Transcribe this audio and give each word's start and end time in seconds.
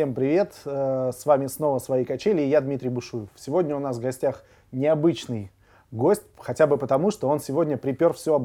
Всем 0.00 0.14
привет! 0.14 0.54
Э, 0.64 1.10
с 1.14 1.26
вами 1.26 1.46
снова 1.46 1.78
«Свои 1.78 2.06
качели» 2.06 2.40
и 2.40 2.48
я 2.48 2.62
Дмитрий 2.62 2.88
Бушуев. 2.88 3.28
Сегодня 3.36 3.76
у 3.76 3.80
нас 3.80 3.98
в 3.98 4.00
гостях 4.00 4.44
необычный 4.72 5.52
гость, 5.90 6.22
хотя 6.38 6.66
бы 6.66 6.78
потому, 6.78 7.10
что 7.10 7.28
он 7.28 7.38
сегодня 7.38 7.76
припер 7.76 8.14
все, 8.14 8.40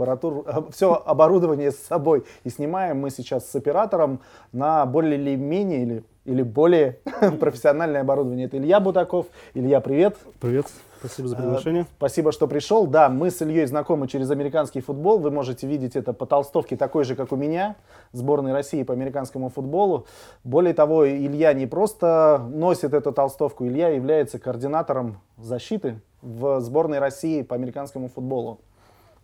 все 0.71 0.93
оборудование 1.05 1.71
с 1.71 1.77
собой. 1.77 2.25
И 2.43 2.49
снимаем 2.49 2.99
мы 2.99 3.09
сейчас 3.09 3.49
с 3.49 3.55
оператором 3.55 4.19
на 4.51 4.85
более 4.85 5.15
или 5.17 5.37
менее 5.37 5.83
или, 5.83 6.03
или 6.25 6.43
более 6.43 6.99
профессиональное 7.39 8.01
оборудование. 8.01 8.47
Это 8.47 8.57
Илья 8.57 8.81
Бутаков. 8.81 9.27
Илья, 9.53 9.79
привет. 9.79 10.17
Привет. 10.41 10.65
Спасибо 10.99 11.27
за 11.27 11.35
приглашение. 11.35 11.83
Э, 11.83 11.85
спасибо, 11.97 12.31
что 12.31 12.47
пришел. 12.47 12.87
Да, 12.87 13.09
мы 13.09 13.31
с 13.31 13.41
Ильей 13.41 13.65
знакомы 13.65 14.07
через 14.07 14.31
американский 14.31 14.81
футбол. 14.81 15.19
Вы 15.19 15.31
можете 15.31 15.67
видеть 15.67 15.95
это 15.95 16.13
по 16.13 16.25
толстовке 16.25 16.77
такой 16.77 17.03
же, 17.03 17.15
как 17.15 17.31
у 17.31 17.35
меня, 17.35 17.75
сборной 18.11 18.53
России 18.53 18.83
по 18.83 18.93
американскому 18.93 19.49
футболу. 19.49 20.07
Более 20.43 20.73
того, 20.73 21.07
Илья 21.07 21.53
не 21.53 21.67
просто 21.67 22.45
носит 22.53 22.93
эту 22.93 23.11
толстовку, 23.11 23.65
Илья 23.65 23.89
является 23.89 24.39
координатором 24.39 25.21
защиты 25.37 26.01
в 26.21 26.59
сборной 26.61 26.99
России 26.99 27.41
по 27.41 27.55
американскому 27.55 28.09
футболу. 28.09 28.59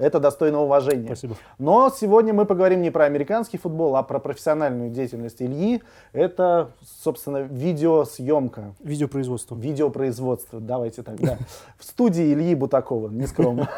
Это 0.01 0.19
достойно 0.19 0.61
уважения. 0.61 1.05
Спасибо. 1.05 1.35
Но 1.59 1.91
сегодня 1.95 2.33
мы 2.33 2.45
поговорим 2.45 2.81
не 2.81 2.89
про 2.89 3.05
американский 3.05 3.59
футбол, 3.59 3.95
а 3.95 4.01
про 4.01 4.17
профессиональную 4.17 4.89
деятельность 4.89 5.41
Ильи. 5.43 5.83
Это, 6.11 6.71
собственно, 7.03 7.37
видеосъемка. 7.43 8.73
Видеопроизводство. 8.79 9.55
Видеопроизводство, 9.55 10.59
давайте 10.59 11.03
так, 11.03 11.19
да. 11.19 11.37
В 11.77 11.83
студии 11.83 12.33
Ильи 12.33 12.55
Бутакова, 12.55 13.09
не 13.09 13.27
скромно. 13.27 13.69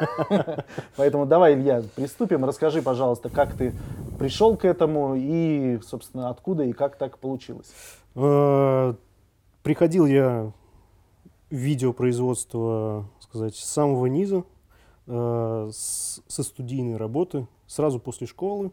Поэтому 0.95 1.26
давай, 1.26 1.55
Илья, 1.55 1.83
приступим. 1.94 2.45
Расскажи, 2.45 2.81
пожалуйста, 2.81 3.28
как 3.28 3.53
ты 3.53 3.73
пришел 4.17 4.55
к 4.55 4.64
этому 4.64 5.16
и, 5.17 5.80
собственно, 5.86 6.30
откуда 6.30 6.64
и 6.64 6.72
как 6.72 6.95
так 6.95 7.17
получилось. 7.17 7.73
Э, 8.16 8.94
приходил 9.61 10.05
я 10.05 10.53
в 11.50 11.55
видеопроизводство, 11.55 13.09
сказать, 13.20 13.55
с 13.58 13.66
самого 13.66 14.05
низа. 14.05 14.45
Э, 15.06 15.70
со 15.73 16.44
студийной 16.44 16.96
работы 16.96 17.48
сразу 17.68 18.00
после 18.00 18.26
школы, 18.26 18.72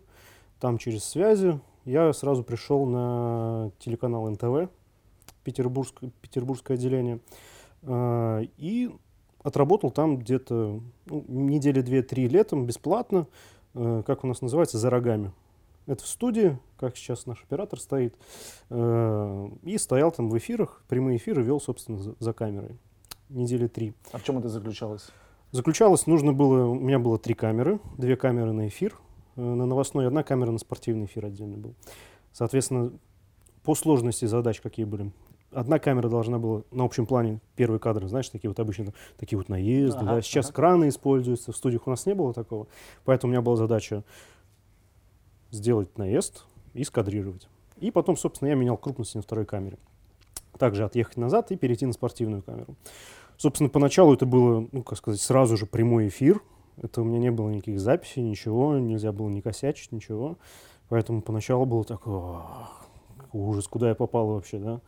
там 0.60 0.78
через 0.78 1.04
связи, 1.04 1.60
я 1.84 2.12
сразу 2.12 2.44
пришел 2.44 2.86
на 2.86 3.72
телеканал 3.80 4.30
НТВ, 4.30 4.70
Петербургское, 5.42 6.12
Петербургское 6.20 6.76
отделение, 6.76 7.18
э, 7.82 8.44
и 8.58 8.94
отработал 9.42 9.90
там 9.90 10.18
где-то 10.18 10.80
ну, 11.06 11.24
недели 11.28 11.80
две-три 11.80 12.28
летом 12.28 12.64
бесплатно, 12.64 13.26
э, 13.74 14.02
как 14.06 14.22
у 14.22 14.28
нас 14.28 14.40
называется, 14.40 14.78
за 14.78 14.88
рогами. 14.88 15.32
Это 15.86 16.04
в 16.04 16.06
студии, 16.06 16.58
как 16.76 16.96
сейчас 16.96 17.26
наш 17.26 17.42
оператор 17.42 17.80
стоит, 17.80 18.14
и 18.70 19.76
стоял 19.78 20.12
там 20.12 20.28
в 20.28 20.38
эфирах, 20.38 20.84
прямые 20.88 21.16
эфиры 21.16 21.42
вел, 21.42 21.60
собственно, 21.60 22.14
за 22.20 22.32
камерой 22.32 22.78
недели 23.30 23.66
три. 23.66 23.94
А 24.12 24.18
в 24.18 24.22
чем 24.22 24.38
это 24.38 24.48
заключалось? 24.48 25.08
Заключалось, 25.52 26.06
нужно 26.06 26.32
было, 26.32 26.66
у 26.66 26.74
меня 26.74 26.98
было 26.98 27.18
три 27.18 27.34
камеры, 27.34 27.80
две 27.98 28.16
камеры 28.16 28.52
на 28.52 28.68
эфир, 28.68 28.96
э, 29.36 29.40
на 29.40 29.66
новостной, 29.66 30.06
одна 30.06 30.22
камера 30.22 30.52
на 30.52 30.58
спортивный 30.58 31.06
эфир 31.06 31.26
отдельно 31.26 31.56
был. 31.56 31.74
Соответственно, 32.32 32.92
по 33.64 33.74
сложности 33.74 34.26
задач 34.26 34.60
какие 34.60 34.84
были. 34.84 35.12
Одна 35.50 35.80
камера 35.80 36.08
должна 36.08 36.38
была 36.38 36.62
на 36.70 36.84
общем 36.84 37.06
плане 37.06 37.40
первые 37.56 37.80
кадры, 37.80 38.06
знаешь, 38.06 38.28
такие 38.28 38.48
вот 38.48 38.60
обычно 38.60 38.94
такие 39.18 39.36
вот 39.36 39.48
наезды. 39.48 39.98
Ага, 39.98 40.14
да. 40.14 40.22
Сейчас 40.22 40.46
ага. 40.46 40.54
краны 40.54 40.88
используются, 40.88 41.50
в 41.50 41.56
студиях 41.56 41.88
у 41.88 41.90
нас 41.90 42.06
не 42.06 42.14
было 42.14 42.32
такого. 42.32 42.68
Поэтому 43.04 43.30
у 43.30 43.32
меня 43.32 43.42
была 43.42 43.56
задача 43.56 44.04
сделать 45.50 45.98
наезд 45.98 46.44
и 46.74 46.84
скадрировать. 46.84 47.48
И 47.78 47.90
потом, 47.90 48.16
собственно, 48.16 48.50
я 48.50 48.54
менял 48.54 48.76
крупность 48.76 49.16
на 49.16 49.22
второй 49.22 49.44
камере. 49.44 49.78
Также 50.58 50.84
отъехать 50.84 51.16
назад 51.16 51.50
и 51.50 51.56
перейти 51.56 51.84
на 51.86 51.92
спортивную 51.92 52.42
камеру. 52.42 52.76
Собственно, 53.40 53.70
поначалу 53.70 54.12
это 54.12 54.26
было, 54.26 54.68
ну, 54.70 54.82
как 54.82 54.98
сказать, 54.98 55.18
сразу 55.18 55.56
же 55.56 55.64
прямой 55.64 56.08
эфир. 56.08 56.42
Это 56.76 57.00
у 57.00 57.04
меня 57.04 57.18
не 57.18 57.30
было 57.30 57.48
никаких 57.48 57.80
записей, 57.80 58.20
ничего, 58.20 58.76
нельзя 58.76 59.12
было 59.12 59.30
не 59.30 59.40
косячить, 59.40 59.92
ничего. 59.92 60.36
Поэтому 60.90 61.22
поначалу 61.22 61.64
было 61.64 61.82
так, 61.84 62.02
ужас, 63.32 63.66
куда 63.66 63.88
я 63.88 63.94
попал 63.94 64.26
вообще, 64.26 64.58
да. 64.58 64.82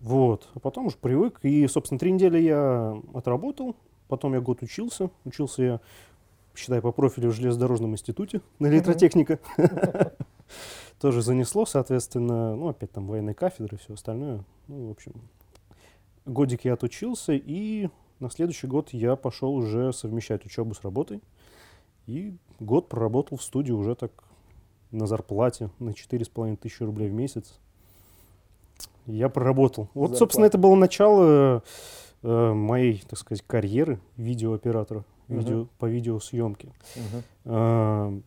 Вот. 0.00 0.48
А 0.54 0.58
потом 0.58 0.86
уже 0.86 0.96
привык. 0.96 1.38
И, 1.44 1.68
собственно, 1.68 2.00
три 2.00 2.10
недели 2.10 2.40
я 2.40 3.00
отработал. 3.14 3.76
Потом 4.08 4.34
я 4.34 4.40
год 4.40 4.60
учился. 4.62 5.10
Учился 5.24 5.62
я, 5.62 5.80
считай, 6.56 6.82
по 6.82 6.90
профилю 6.90 7.30
в 7.30 7.34
железнодорожном 7.36 7.92
институте 7.92 8.40
на 8.58 8.66
электротехника. 8.66 9.38
Тоже 11.00 11.22
занесло, 11.22 11.64
соответственно, 11.64 12.56
ну, 12.56 12.70
опять 12.70 12.90
там 12.90 13.06
военной 13.06 13.34
кафедры 13.34 13.76
и 13.76 13.78
все 13.78 13.94
остальное. 13.94 14.44
Ну, 14.66 14.88
в 14.88 14.90
общем, 14.90 15.12
годик 16.28 16.64
я 16.64 16.74
отучился, 16.74 17.32
и 17.32 17.88
на 18.20 18.30
следующий 18.30 18.66
год 18.66 18.90
я 18.92 19.16
пошел 19.16 19.54
уже 19.54 19.92
совмещать 19.92 20.44
учебу 20.44 20.74
с 20.74 20.82
работой. 20.82 21.20
И 22.06 22.36
год 22.60 22.88
проработал 22.88 23.38
в 23.38 23.42
студии 23.42 23.72
уже 23.72 23.94
так 23.94 24.12
на 24.90 25.06
зарплате 25.06 25.70
на 25.78 25.90
4,5 25.90 26.56
тысячи 26.56 26.82
рублей 26.82 27.10
в 27.10 27.12
месяц. 27.12 27.58
Я 29.06 29.28
проработал. 29.28 29.84
Вот, 29.94 30.10
Зарплата. 30.10 30.18
собственно, 30.18 30.44
это 30.46 30.58
было 30.58 30.74
начало 30.74 31.62
э, 32.22 32.52
моей, 32.52 33.02
так 33.08 33.18
сказать, 33.18 33.42
карьеры 33.46 34.00
видеооператора 34.16 35.00
uh-huh. 35.00 35.36
видео, 35.38 35.66
по 35.78 35.86
видеосъемке. 35.86 36.72
Uh-huh. 36.94 37.22
Э, 37.44 38.20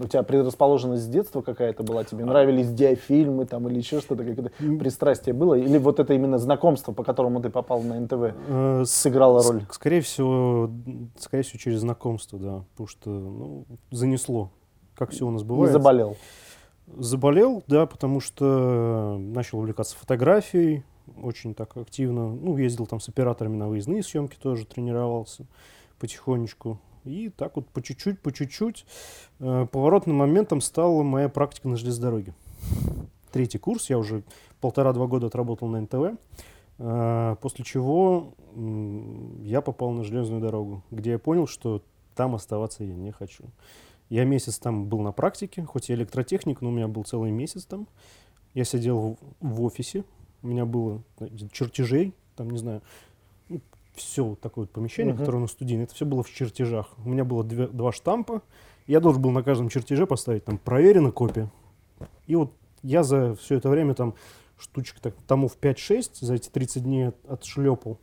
у 0.00 0.06
тебя 0.06 0.22
предрасположенность 0.22 1.04
с 1.04 1.06
детства 1.06 1.40
какая-то 1.40 1.82
была? 1.82 2.04
Тебе 2.04 2.24
нравились 2.24 2.72
диафильмы 2.72 3.46
там 3.46 3.68
или 3.68 3.78
еще 3.78 4.00
что-то? 4.00 4.24
Какое-то 4.24 4.50
пристрастие 4.78 5.34
было? 5.34 5.54
Или 5.54 5.78
вот 5.78 6.00
это 6.00 6.14
именно 6.14 6.38
знакомство, 6.38 6.92
по 6.92 7.04
которому 7.04 7.40
ты 7.40 7.50
попал 7.50 7.82
на 7.82 8.00
НТВ, 8.00 8.34
э, 8.48 8.84
сыграло 8.86 9.42
роль? 9.42 9.64
Скорее 9.70 10.00
всего, 10.00 10.70
скорее 11.18 11.42
всего, 11.42 11.58
через 11.58 11.80
знакомство, 11.80 12.38
да. 12.38 12.64
Потому 12.72 12.88
что 12.88 13.10
ну, 13.10 13.66
занесло, 13.90 14.50
как 14.96 15.10
все 15.10 15.26
у 15.26 15.30
нас 15.30 15.42
бывает. 15.42 15.70
Не 15.70 15.72
заболел? 15.72 16.16
Заболел, 16.98 17.62
да, 17.66 17.86
потому 17.86 18.20
что 18.20 19.16
начал 19.18 19.58
увлекаться 19.58 19.96
фотографией, 19.96 20.82
очень 21.22 21.54
так 21.54 21.76
активно. 21.76 22.34
Ну, 22.34 22.56
ездил 22.56 22.86
там 22.86 23.00
с 23.00 23.08
операторами 23.08 23.56
на 23.56 23.68
выездные 23.68 24.02
съемки 24.02 24.36
тоже, 24.36 24.66
тренировался 24.66 25.46
потихонечку. 25.98 26.78
И 27.04 27.28
так 27.28 27.56
вот 27.56 27.68
по 27.68 27.82
чуть-чуть, 27.82 28.20
по 28.20 28.32
чуть-чуть 28.32 28.86
э, 29.40 29.66
поворотным 29.70 30.16
моментом 30.16 30.60
стала 30.60 31.02
моя 31.02 31.28
практика 31.28 31.68
на 31.68 31.76
железнодороге. 31.76 32.34
Третий 33.30 33.58
курс, 33.58 33.90
я 33.90 33.98
уже 33.98 34.22
полтора-два 34.60 35.06
года 35.06 35.26
отработал 35.26 35.68
на 35.68 35.80
НТВ, 35.82 36.18
э, 36.78 37.36
после 37.40 37.64
чего 37.64 38.34
э, 38.54 39.42
я 39.42 39.60
попал 39.60 39.90
на 39.90 40.02
железную 40.04 40.40
дорогу, 40.40 40.82
где 40.90 41.12
я 41.12 41.18
понял, 41.18 41.46
что 41.46 41.82
там 42.14 42.34
оставаться 42.34 42.84
я 42.84 42.94
не 42.94 43.12
хочу. 43.12 43.44
Я 44.08 44.24
месяц 44.24 44.58
там 44.58 44.86
был 44.86 45.00
на 45.00 45.12
практике, 45.12 45.64
хоть 45.64 45.90
и 45.90 45.94
электротехник, 45.94 46.60
но 46.60 46.68
у 46.68 46.72
меня 46.72 46.88
был 46.88 47.04
целый 47.04 47.30
месяц 47.30 47.64
там. 47.64 47.86
Я 48.54 48.64
сидел 48.64 49.18
в, 49.40 49.46
в 49.46 49.62
офисе, 49.62 50.04
у 50.42 50.46
меня 50.46 50.64
было 50.64 51.02
чертежей, 51.52 52.14
там, 52.36 52.50
не 52.50 52.58
знаю, 52.58 52.82
все 53.94 54.24
вот 54.24 54.40
такое 54.40 54.64
вот 54.64 54.72
помещение, 54.72 55.14
uh-huh. 55.14 55.18
которое 55.18 55.38
на 55.38 55.46
студийное, 55.46 55.84
это 55.84 55.94
все 55.94 56.04
было 56.04 56.22
в 56.22 56.30
чертежах. 56.30 56.88
У 57.04 57.08
меня 57.08 57.24
было 57.24 57.44
две, 57.44 57.66
два 57.68 57.92
штампа, 57.92 58.42
я 58.86 59.00
должен 59.00 59.22
был 59.22 59.30
на 59.30 59.42
каждом 59.42 59.68
чертеже 59.68 60.06
поставить 60.06 60.44
там 60.44 60.58
проверена 60.58 61.10
копия. 61.10 61.50
И 62.26 62.36
вот 62.36 62.52
я 62.82 63.02
за 63.02 63.34
все 63.34 63.56
это 63.56 63.68
время 63.68 63.94
там 63.94 64.14
штучек 64.58 65.00
так, 65.00 65.14
томов 65.26 65.56
5-6 65.60 66.10
за 66.20 66.34
эти 66.34 66.48
30 66.48 66.82
дней 66.82 67.08
от, 67.08 67.16
отшлепал. 67.26 67.98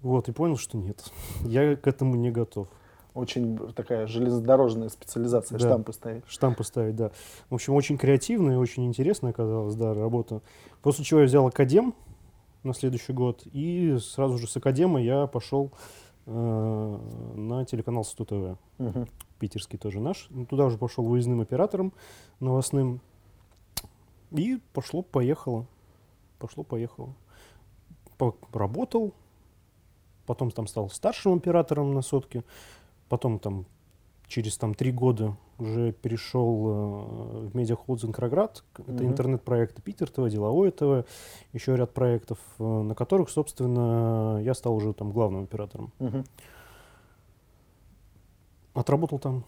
Вот, 0.00 0.28
и 0.28 0.32
понял, 0.32 0.56
что 0.56 0.78
нет, 0.78 1.02
я 1.40 1.76
к 1.76 1.86
этому 1.86 2.14
не 2.14 2.30
готов. 2.30 2.68
Очень 3.14 3.58
такая 3.72 4.06
железнодорожная 4.06 4.90
специализация, 4.90 5.58
да, 5.58 5.66
штампы 5.66 5.92
ставить. 5.92 6.24
Штампы 6.28 6.62
ставить, 6.62 6.94
да. 6.94 7.10
В 7.50 7.54
общем, 7.54 7.74
очень 7.74 7.98
креативная, 7.98 8.58
очень 8.58 8.86
интересная 8.86 9.30
оказалась, 9.30 9.74
да, 9.74 9.92
работа. 9.92 10.40
После 10.82 11.04
чего 11.04 11.20
я 11.20 11.26
взял 11.26 11.44
академ, 11.44 11.94
на 12.68 12.74
следующий 12.74 13.12
год. 13.12 13.42
И 13.52 13.96
сразу 13.98 14.38
же 14.38 14.46
с 14.46 14.56
Академа 14.56 15.02
я 15.02 15.26
пошел 15.26 15.72
э, 16.26 16.98
на 17.34 17.64
телеканал 17.64 18.04
СТУ 18.04 18.24
ТВ. 18.24 18.58
Угу. 18.78 19.08
Питерский 19.38 19.78
тоже 19.78 20.00
наш. 20.00 20.28
Ну, 20.30 20.46
туда 20.46 20.66
уже 20.66 20.78
пошел 20.78 21.04
выездным 21.04 21.40
оператором 21.40 21.92
новостным. 22.38 23.00
И 24.30 24.60
пошло-поехало. 24.72 25.66
Пошло-поехало. 26.38 27.14
Поработал. 28.16 29.14
Потом 30.26 30.50
там 30.50 30.66
стал 30.66 30.90
старшим 30.90 31.34
оператором 31.34 31.94
на 31.94 32.02
сотке. 32.02 32.44
Потом 33.08 33.38
там 33.38 33.64
через 34.26 34.58
там 34.58 34.74
три 34.74 34.92
года 34.92 35.36
уже 35.58 35.92
перешел 35.92 36.66
э, 36.66 37.48
в 37.48 37.56
медиахолд 37.56 38.00
Краград. 38.14 38.64
Это 38.74 38.90
mm-hmm. 38.90 39.06
интернет-проекты 39.06 39.82
Питер 39.82 40.08
ТВ, 40.08 40.28
Деловое 40.30 40.70
ТВ, 40.70 41.06
еще 41.52 41.76
ряд 41.76 41.92
проектов, 41.92 42.38
э, 42.58 42.62
на 42.62 42.94
которых, 42.94 43.28
собственно, 43.30 44.40
я 44.42 44.54
стал 44.54 44.76
уже 44.76 44.92
там 44.92 45.10
главным 45.10 45.44
оператором. 45.44 45.92
Mm-hmm. 45.98 46.26
Отработал 48.74 49.18
там 49.18 49.44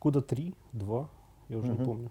года 0.00 0.20
три, 0.20 0.54
два, 0.72 1.08
я 1.48 1.58
уже 1.58 1.68
mm-hmm. 1.68 1.78
не 1.78 1.84
помню. 1.84 2.10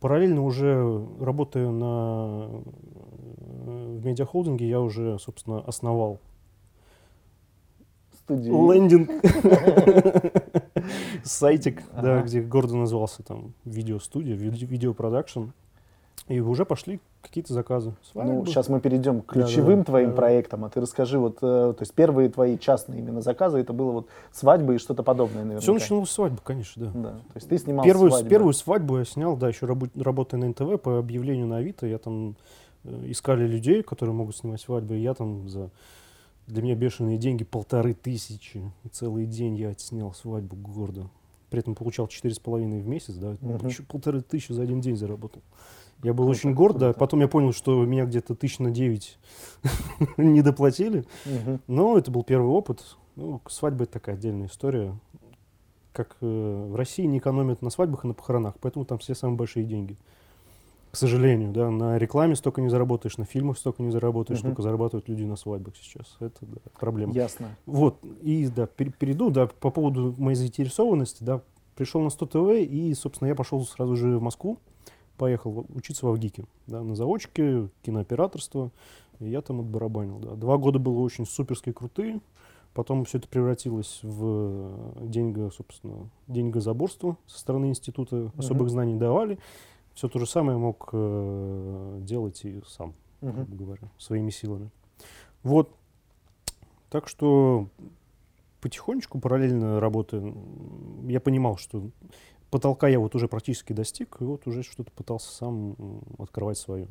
Параллельно 0.00 0.44
уже 0.44 1.06
работая 1.18 1.70
на, 1.70 2.48
э, 2.50 3.98
в 3.98 4.06
медиахолдинге, 4.06 4.68
я 4.68 4.80
уже, 4.80 5.18
собственно, 5.18 5.60
основал 5.60 6.20
Студию. 8.12 8.72
лендинг, 8.72 9.10
сайтик, 11.24 11.82
да, 12.00 12.22
где 12.22 12.40
гордо 12.40 12.76
назывался 12.76 13.22
там 13.22 13.52
видеостудия, 13.64 14.34
ви- 14.34 14.50
видеопродакшн. 14.50 15.44
И 16.28 16.40
уже 16.40 16.66
пошли 16.66 17.00
какие-то 17.22 17.54
заказы. 17.54 17.90
Ну, 17.90 17.96
Свадьбы. 18.12 18.46
сейчас 18.46 18.68
мы 18.68 18.80
перейдем 18.80 19.22
к 19.22 19.32
да, 19.34 19.42
ключевым 19.44 19.78
да, 19.78 19.84
твоим 19.84 20.10
да. 20.10 20.16
проектам, 20.16 20.64
а 20.64 20.68
ты 20.68 20.80
расскажи, 20.80 21.18
вот, 21.18 21.38
э, 21.38 21.38
то 21.40 21.76
есть 21.80 21.94
первые 21.94 22.28
твои 22.28 22.58
частные 22.58 23.00
именно 23.00 23.22
заказы, 23.22 23.58
это 23.58 23.72
было 23.72 23.92
вот 23.92 24.08
свадьбы 24.30 24.74
и 24.74 24.78
что-то 24.78 25.02
подобное, 25.02 25.38
наверное. 25.42 25.60
Все 25.60 25.72
начиналось 25.72 26.10
с 26.10 26.12
свадьбы, 26.12 26.38
конечно, 26.44 26.84
да. 26.84 26.90
Да, 27.00 27.10
то 27.12 27.32
есть 27.36 27.48
ты 27.48 27.56
снимал 27.58 27.82
Первую, 27.84 28.10
свадьбы. 28.10 28.28
первую 28.30 28.52
свадьбу 28.52 28.98
я 28.98 29.04
снял, 29.06 29.36
да, 29.36 29.48
еще 29.48 29.64
рабо- 29.64 30.02
работая 30.02 30.36
на 30.38 30.48
НТВ 30.48 30.80
по 30.82 30.98
объявлению 30.98 31.46
на 31.46 31.56
Авито. 31.58 31.86
Я 31.86 31.96
там 31.98 32.36
э, 32.84 33.04
искали 33.06 33.46
людей, 33.46 33.82
которые 33.82 34.14
могут 34.14 34.36
снимать 34.36 34.60
свадьбы, 34.60 34.96
и 34.96 35.00
я 35.00 35.14
там 35.14 35.48
за 35.48 35.70
для 36.48 36.62
меня 36.62 36.74
бешеные 36.74 37.18
деньги 37.18 37.44
полторы 37.44 37.94
тысячи. 37.94 38.72
И 38.84 38.88
целый 38.88 39.26
день 39.26 39.56
я 39.56 39.70
отснял 39.70 40.12
свадьбу 40.14 40.56
гордо. 40.56 41.08
При 41.50 41.60
этом 41.60 41.74
получал 41.74 42.08
четыре 42.08 42.34
с 42.34 42.38
половиной 42.38 42.80
в 42.80 42.86
месяц, 42.86 43.14
да, 43.14 43.36
еще 43.66 43.82
полторы 43.82 44.20
тысячи 44.20 44.52
за 44.52 44.62
один 44.62 44.80
день 44.80 44.96
заработал. 44.96 45.42
Я 46.02 46.12
был 46.12 46.24
Круто, 46.24 46.38
очень 46.38 46.54
горд, 46.54 46.78
да. 46.78 46.86
круто. 46.86 46.98
Потом 46.98 47.20
я 47.20 47.28
понял, 47.28 47.52
что 47.52 47.84
меня 47.84 48.04
где-то 48.04 48.34
тысяч 48.34 48.60
на 48.60 48.70
девять 48.70 49.18
не 50.16 50.42
доплатили. 50.42 51.04
Мгм. 51.24 51.60
Но 51.66 51.98
это 51.98 52.10
был 52.10 52.22
первый 52.22 52.48
опыт. 52.48 52.96
Ну, 53.16 53.40
свадьба 53.48 53.84
это 53.84 53.94
такая 53.94 54.14
отдельная 54.14 54.46
история. 54.46 54.94
Как 55.92 56.16
э, 56.20 56.68
в 56.70 56.76
России 56.76 57.04
не 57.04 57.18
экономят 57.18 57.62
на 57.62 57.70
свадьбах 57.70 58.04
и 58.04 58.08
на 58.08 58.14
похоронах, 58.14 58.54
поэтому 58.60 58.84
там 58.84 58.98
все 58.98 59.16
самые 59.16 59.36
большие 59.36 59.64
деньги. 59.66 59.96
К 60.90 60.96
сожалению, 60.96 61.52
да, 61.52 61.70
на 61.70 61.98
рекламе 61.98 62.34
столько 62.34 62.60
не 62.62 62.68
заработаешь, 62.70 63.18
на 63.18 63.24
фильмах 63.24 63.58
столько 63.58 63.82
не 63.82 63.90
заработаешь, 63.90 64.40
Мгм. 64.40 64.48
сколько 64.50 64.62
зарабатывают 64.62 65.08
люди 65.08 65.22
на 65.24 65.36
свадьбах 65.36 65.74
сейчас. 65.76 66.16
Это 66.20 66.38
да, 66.42 66.60
проблема. 66.80 67.12
Ясно. 67.12 67.56
Вот, 67.66 67.98
и 68.22 68.48
да, 68.48 68.64
пер- 68.64 68.94
перейду, 68.98 69.30
да, 69.30 69.46
по 69.46 69.70
поводу 69.70 70.14
моей 70.18 70.36
заинтересованности, 70.36 71.22
да, 71.22 71.42
пришел 71.76 72.00
на 72.00 72.10
100 72.10 72.26
ТВ, 72.26 72.50
и, 72.70 72.94
собственно, 72.94 73.28
я 73.28 73.34
пошел 73.34 73.62
сразу 73.64 73.96
же 73.96 74.18
в 74.18 74.22
Москву, 74.22 74.58
поехал 75.18 75.66
учиться 75.74 76.06
в 76.06 76.08
Авгике, 76.08 76.44
да, 76.66 76.82
на 76.82 76.94
заочке, 76.96 77.68
кинооператорство, 77.82 78.70
и 79.20 79.28
я 79.28 79.42
там 79.42 79.60
отбарабанил, 79.60 80.18
да. 80.18 80.34
Два 80.36 80.56
года 80.56 80.78
было 80.78 81.00
очень 81.00 81.26
суперски 81.26 81.70
крутые, 81.72 82.20
потом 82.72 83.04
все 83.04 83.18
это 83.18 83.28
превратилось 83.28 84.00
в 84.02 84.70
деньго, 85.02 85.50
собственно, 85.50 86.08
деньгозаборство 86.28 87.16
со 87.26 87.38
стороны 87.40 87.66
института, 87.66 88.32
особых 88.38 88.70
знаний 88.70 88.94
давали, 88.96 89.38
все 89.98 90.08
то 90.08 90.20
же 90.20 90.26
самое 90.26 90.56
мог 90.56 90.90
э, 90.92 91.98
делать 92.02 92.44
и 92.44 92.62
сам 92.68 92.94
Мгм. 93.20 93.46
грубо 93.46 93.64
говоря, 93.64 93.90
своими 93.98 94.30
силами. 94.30 94.70
Вот. 95.42 95.74
Так 96.88 97.08
что 97.08 97.68
потихонечку, 98.60 99.18
параллельно 99.18 99.80
работая, 99.80 100.20
м, 100.20 101.08
я 101.08 101.18
понимал, 101.18 101.56
что 101.56 101.90
потолка 102.48 102.86
я 102.86 103.00
вот 103.00 103.16
уже 103.16 103.26
практически 103.26 103.72
достиг, 103.72 104.18
и 104.20 104.24
вот 104.24 104.46
уже 104.46 104.62
что-то 104.62 104.92
пытался 104.92 105.32
сам 105.34 105.74
открывать 106.16 106.58
свое. 106.58 106.86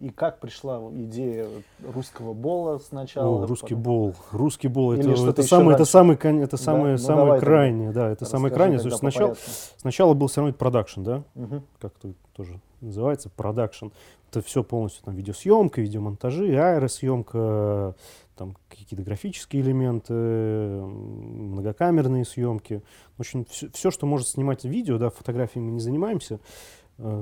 И 0.00 0.08
как 0.08 0.40
пришла 0.40 0.80
идея 0.94 1.46
русского 1.94 2.32
бола 2.32 2.78
сначала? 2.78 3.44
О, 3.44 3.46
русский 3.46 3.74
потом- 3.74 3.82
бол. 3.82 4.14
Русский 4.32 4.68
бол 4.68 4.94
Или 4.94 5.12
это, 5.12 5.28
это 5.28 5.42
самое, 5.42 5.74
это 5.74 5.84
самый, 5.84 6.16
это 6.16 6.50
Да? 6.52 6.56
самое, 6.56 6.92
Ну, 6.92 6.98
самое 6.98 7.32
тогда. 7.34 7.46
крайнее, 7.46 7.92
да, 7.92 8.08
это 8.08 8.24
самое 8.24 8.52
крайнее. 8.54 8.80
По 8.80 8.90
сначала, 8.96 9.28
порядку. 9.28 9.50
сначала 9.76 10.14
был 10.14 10.28
все 10.28 10.40
равно 10.40 10.54
продакшн, 10.54 11.02
да, 11.02 11.22
Мгм. 11.34 11.62
как 11.78 11.92
это 12.02 12.14
тоже 12.34 12.58
называется, 12.80 13.28
продакшн. 13.28 13.88
Это 14.30 14.40
все 14.40 14.64
полностью 14.64 15.04
там 15.04 15.14
видеосъемка, 15.14 15.82
видеомонтажи, 15.82 16.46
аэросъемка, 16.56 17.94
там 18.36 18.56
какие-то 18.70 19.02
графические 19.04 19.60
элементы, 19.60 20.14
многокамерные 20.14 22.24
съемки. 22.24 22.80
В 23.16 23.20
общем, 23.20 23.44
все, 23.44 23.90
что 23.90 24.06
может 24.06 24.28
снимать 24.28 24.64
видео, 24.64 24.98
да, 24.98 25.10
фотографиями 25.10 25.66
мы 25.66 25.72
не 25.72 25.80
занимаемся, 25.80 26.38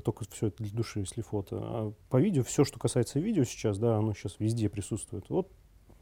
только 0.05 0.25
все 0.31 0.49
это 0.49 0.63
для 0.63 0.73
души, 0.77 1.01
если 1.01 1.23
фото. 1.23 1.59
А 1.61 1.93
по 2.11 2.19
видео, 2.21 2.43
все, 2.43 2.65
что 2.65 2.79
касается 2.79 3.19
видео 3.21 3.45
сейчас, 3.45 3.79
да, 3.79 3.97
оно 3.97 4.15
сейчас 4.15 4.37
везде 4.39 4.69
присутствует. 4.69 5.25
Вот 5.29 5.51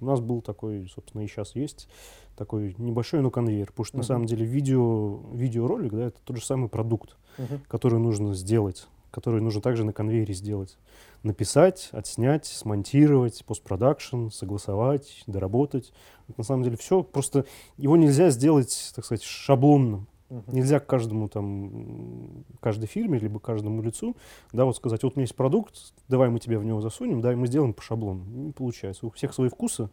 у 0.00 0.05
нас 0.05 0.20
был 0.20 0.43
такой, 0.43 0.88
собственно, 0.94 1.23
и 1.23 1.26
сейчас 1.26 1.55
есть 1.55 1.88
такой 2.37 2.75
небольшой, 2.78 3.20
но 3.23 3.31
конвейер. 3.31 3.69
Потому 3.69 3.84
что 3.84 3.96
на 3.96 4.00
Мгм. 4.00 4.06
самом 4.06 4.26
деле 4.26 4.44
видео, 4.44 5.20
видеоролик, 5.32 5.93
да, 5.93 6.06
это 6.08 6.19
тот 6.25 6.37
же 6.37 6.44
самый 6.44 6.69
продукт 6.69 7.17
Мгм. 7.38 7.62
который 7.69 7.99
нужно 7.99 8.34
сделать, 8.34 8.87
который 9.11 9.40
нужно 9.40 9.61
также 9.61 9.84
на 9.84 9.93
конвейере 9.93 10.34
сделать. 10.34 10.76
Написать, 11.23 11.88
отснять, 11.93 12.46
смонтировать, 12.46 13.44
постпродакшн, 13.44 14.28
согласовать, 14.28 15.23
доработать. 15.26 15.93
Вот 16.28 16.38
на 16.38 16.44
самом 16.44 16.62
деле 16.62 16.76
все, 16.76 17.02
просто 17.02 17.46
его 17.76 17.96
нельзя 17.96 18.31
сделать, 18.31 18.93
так 18.94 19.05
сказать, 19.05 19.23
шаблонным. 19.25 20.06
Мгм. 20.28 20.43
Нельзя 20.49 20.81
к 20.81 20.87
каждому 20.87 21.28
там, 21.28 22.44
каждой 22.61 22.87
фирме, 22.87 23.19
либо 23.19 23.38
каждому 23.38 23.81
лицу, 23.81 24.17
да, 24.52 24.64
вот 24.64 24.76
сказать, 24.76 25.02
вот 25.05 25.12
у 25.14 25.17
меня 25.17 25.25
есть 25.25 25.37
продукт, 25.37 25.94
давай 26.08 26.31
мы 26.31 26.40
тебя 26.40 26.58
в 26.58 26.64
него 26.64 26.81
засунем, 26.81 27.20
да, 27.20 27.32
и 27.32 27.37
мы 27.37 27.46
сделаем 27.46 27.73
по 27.73 27.82
шаблону. 27.82 28.25
Не 28.25 28.52
получается. 28.52 29.06
У 29.06 29.11
всех 29.11 29.32
свои 29.32 29.49
вкусы. 29.49 29.88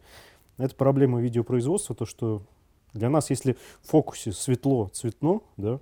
Это 0.58 0.74
проблема 0.74 1.20
видеопроизводства, 1.20 1.94
то, 1.94 2.04
что 2.04 2.42
для 2.92 3.10
нас, 3.10 3.30
если 3.30 3.56
в 3.82 3.88
фокусе 3.88 4.32
светло, 4.32 4.88
цветно, 4.92 5.42
да, 5.56 5.78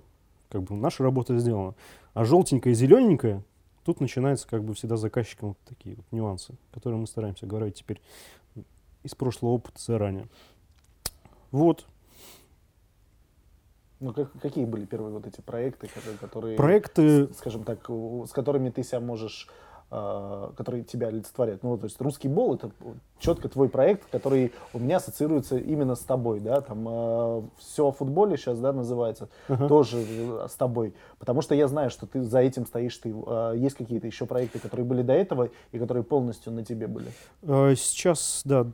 как 0.49 0.63
бы 0.63 0.75
наша 0.75 1.03
работа 1.03 1.37
сделана, 1.37 1.73
а 2.13 2.25
желтенькое, 2.25 2.75
зелененькое, 2.75 3.43
тут 3.85 4.01
начинается 4.01 4.47
как 4.47 4.63
бы 4.63 4.73
всегда 4.73 4.97
заказчиком 4.97 5.49
вот 5.49 5.57
такие 5.65 5.95
вот 5.95 6.05
нюансы, 6.11 6.55
которые 6.71 6.99
мы 6.99 7.07
стараемся 7.07 7.45
говорить 7.45 7.75
теперь 7.75 8.01
из 9.03 9.15
прошлого 9.15 9.53
опыта 9.53 9.79
заранее. 9.81 10.27
Вот. 11.51 11.85
Ну, 14.03 14.11
как- 14.13 14.33
какие 14.41 14.65
были 14.65 14.83
первые 14.83 15.13
вот 15.13 15.25
эти 15.25 15.39
проекты, 15.39 15.87
которые, 16.19 16.57
Проекты 16.57 17.33
скажем 17.35 17.63
так, 17.63 17.89
с 17.89 18.31
которыми 18.33 18.69
ты 18.69 18.83
себя 18.83 18.99
можешь, 18.99 19.47
а, 19.95 20.51
которые 20.57 20.83
тебя 20.83 21.07
олицетворяют? 21.09 21.61
Ну, 21.61 21.77
то 21.77 21.83
есть 21.85 22.01
русский 22.01 22.27
бол 22.27 22.55
это 22.55 22.71
четко 23.19 23.47
твой 23.47 23.69
проект, 23.69 24.09
который 24.11 24.51
у 24.73 24.79
меня 24.79 24.97
ассоциируется 24.97 25.57
именно 25.57 25.95
с 25.95 25.99
тобой, 26.01 26.39
да, 26.39 26.61
там 26.61 27.49
все 27.59 27.87
о 27.87 27.91
футболе 27.91 28.35
сейчас, 28.37 28.59
да, 28.59 28.73
называется, 28.73 29.29
Ага. 29.47 29.67
тоже 29.67 30.03
э, 30.03 30.47
с 30.49 30.55
тобой, 30.55 30.93
потому 31.19 31.41
что 31.41 31.55
я 31.55 31.67
знаю, 31.67 31.89
что 31.89 32.05
ты 32.07 32.21
за 32.23 32.39
этим 32.39 32.65
стоишь, 32.65 32.97
ты, 32.97 33.13
А, 33.27 33.53
есть 33.53 33.75
какие-то 33.77 34.07
еще 34.07 34.25
проекты, 34.25 34.59
которые 34.59 34.85
были 34.85 35.03
до 35.03 35.13
этого 35.13 35.49
и 35.71 35.77
которые 35.79 36.03
полностью 36.03 36.51
на 36.53 36.65
тебе 36.65 36.87
были? 36.87 37.07
Э, 37.43 37.75
Сейчас, 37.75 38.41
да, 38.45 38.65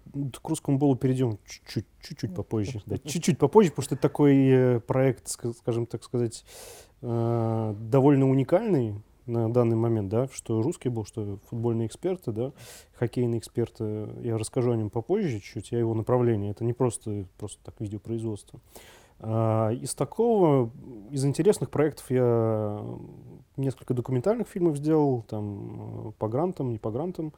к 0.41 0.48
русскому 0.50 0.77
болу 0.79 0.96
перейдем 0.96 1.38
чуть-чуть, 1.46 1.86
чуть-чуть 2.01 2.34
попозже. 2.34 2.82
Да, 2.86 2.98
чуть-чуть 2.98 3.38
попозже, 3.38 3.70
потому 3.72 3.84
что 3.84 3.96
это 3.96 4.01
такой 4.01 4.48
э, 4.50 4.79
проект, 4.79 5.27
ска- 5.27 5.53
скажем 5.53 5.86
так 5.86 6.03
сказать, 6.03 6.46
э, 7.01 7.75
довольно 7.79 8.29
уникальный 8.29 8.96
на 9.29 9.51
данный 9.51 9.75
момент, 9.75 10.09
да, 10.09 10.27
что 10.33 10.62
русский 10.62 10.89
был, 10.89 11.05
что 11.05 11.39
футбольные 11.50 11.88
эксперты, 11.88 12.31
да, 12.31 12.51
хоккейные 12.93 13.39
эксперты. 13.39 14.09
Я 14.21 14.38
расскажу 14.38 14.71
о 14.71 14.75
нем 14.75 14.89
попозже 14.89 15.39
чуть-чуть, 15.39 15.74
о 15.74 15.77
его 15.77 15.93
направлении. 15.93 16.51
Это 16.51 16.63
не 16.63 16.74
просто, 16.74 17.25
просто 17.38 17.63
так 17.63 17.75
видеопроизводство. 17.79 18.59
А, 19.19 19.69
из 19.71 19.95
такого, 19.95 20.71
из 21.12 21.25
интересных 21.25 21.69
проектов 21.69 22.09
я 22.09 22.83
несколько 23.57 23.93
документальных 23.93 24.48
фильмов 24.48 24.77
сделал, 24.77 25.24
там, 25.24 26.07
э, 26.07 26.12
по 26.17 26.27
грантам, 26.27 26.71
не 26.71 26.77
по 26.77 26.91
грантам, 26.91 27.33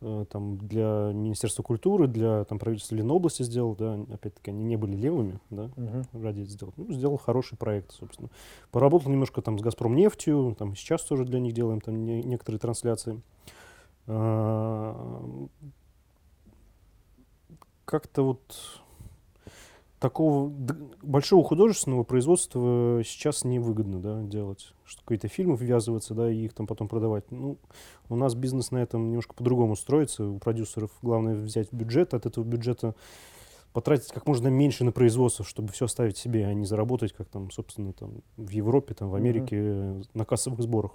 там, 0.00 0.56
для 0.58 1.10
Министерства 1.12 1.62
культуры, 1.62 2.06
для 2.06 2.44
там, 2.44 2.58
правительства 2.58 2.94
Ленобласти 2.94 3.42
сделал, 3.42 3.74
да, 3.76 3.98
опять-таки 4.12 4.50
они 4.50 4.64
не 4.64 4.76
были 4.76 4.96
левыми, 4.96 5.38
да, 5.50 5.70
ради 6.12 6.40
это 6.42 6.50
сделать. 6.50 6.74
Ну, 6.78 6.90
сделал 6.92 7.18
хороший 7.18 7.58
проект, 7.58 7.92
собственно. 7.92 8.30
Поработал 8.70 9.10
немножко 9.10 9.42
там 9.42 9.58
с 9.58 9.62
Газпром 9.62 9.94
нефтью, 9.94 10.56
там 10.58 10.74
сейчас 10.74 11.02
тоже 11.02 11.24
для 11.24 11.38
них 11.38 11.52
делаем 11.52 11.80
там 11.80 12.04
не- 12.04 12.22
некоторые 12.22 12.58
трансляции. 12.60 13.20
А, 14.06 15.30
Как-то 17.84 18.22
вот 18.22 18.40
такого 20.00 20.50
большого 21.02 21.44
художественного 21.44 22.04
производства 22.04 23.02
сейчас 23.04 23.44
невыгодно 23.44 24.00
да, 24.00 24.22
делать. 24.22 24.72
Что 24.84 25.02
какие-то 25.02 25.28
фильмы 25.28 25.56
ввязываться, 25.56 26.14
да, 26.14 26.32
и 26.32 26.46
их 26.46 26.54
там 26.54 26.66
потом 26.66 26.88
продавать. 26.88 27.30
Ну, 27.30 27.58
у 28.08 28.16
нас 28.16 28.34
бизнес 28.34 28.70
на 28.70 28.78
этом 28.78 29.08
немножко 29.08 29.34
по-другому 29.34 29.76
строится. 29.76 30.24
У 30.24 30.38
продюсеров 30.38 30.90
главное 31.02 31.34
взять 31.34 31.70
бюджет, 31.70 32.14
от 32.14 32.26
этого 32.26 32.44
бюджета 32.44 32.94
потратить 33.72 34.10
как 34.10 34.26
можно 34.26 34.48
меньше 34.48 34.84
на 34.84 34.90
производство, 34.90 35.44
чтобы 35.44 35.70
все 35.70 35.84
оставить 35.84 36.16
себе, 36.16 36.46
а 36.46 36.54
не 36.54 36.64
заработать, 36.64 37.12
как 37.12 37.28
там, 37.28 37.50
собственно, 37.50 37.92
там, 37.92 38.22
в 38.36 38.48
Европе, 38.50 38.94
там, 38.94 39.10
в. 39.10 39.14
Америке 39.14 39.56
э, 39.60 40.02
на 40.14 40.24
кассовых 40.24 40.60
сборах. 40.60 40.92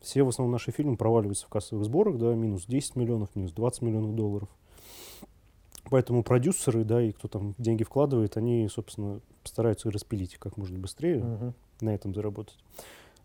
Все 0.00 0.22
в 0.22 0.28
основном 0.28 0.52
наши 0.52 0.70
фильмы 0.70 0.96
проваливаются 0.96 1.46
в 1.46 1.48
кассовых 1.48 1.84
сборах, 1.84 2.16
да, 2.16 2.32
минус 2.34 2.64
10 2.66 2.96
миллионов, 2.96 3.34
минус 3.34 3.52
20 3.52 3.82
миллионов 3.82 4.14
долларов. 4.14 4.48
Поэтому 5.90 6.22
продюсеры, 6.22 6.84
да, 6.84 7.00
и 7.02 7.12
кто 7.12 7.28
там 7.28 7.54
деньги 7.58 7.84
вкладывает, 7.84 8.36
они, 8.36 8.68
собственно, 8.68 9.20
стараются 9.44 9.90
распилить 9.90 10.36
как 10.36 10.56
можно 10.56 10.78
быстрее, 10.78 11.22
Мгм. 11.22 11.54
на 11.80 11.94
этом 11.94 12.14
заработать. 12.14 12.58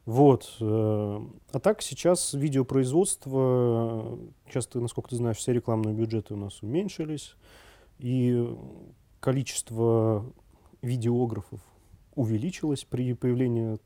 Вот. 0.05 0.57
э, 0.59 1.19
А 1.53 1.59
так 1.59 1.81
сейчас 1.81 2.33
видеопроизводство, 2.33 4.17
сейчас 4.47 4.67
ты, 4.67 4.79
насколько 4.79 5.09
ты 5.09 5.15
знаешь, 5.15 5.37
все 5.37 5.53
рекламные 5.53 5.93
бюджеты 5.95 6.33
у 6.33 6.37
нас 6.37 6.61
уменьшились, 6.63 7.35
и 7.99 8.47
количество 9.19 10.25
видеографов 10.81 11.59
увеличилось 12.15 12.83
при 12.83 13.13
появлении 13.13 13.77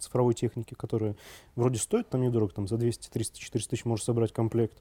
цифровой 0.00 0.34
техники, 0.34 0.74
которая 0.74 1.16
вроде 1.56 1.78
стоит 1.78 2.08
там 2.08 2.22
недорого, 2.22 2.52
там 2.52 2.66
за 2.68 2.76
200, 2.76 3.08
300, 3.10 3.38
400 3.38 3.70
тысяч 3.70 3.84
можешь 3.84 4.04
собрать 4.04 4.32
комплект, 4.32 4.78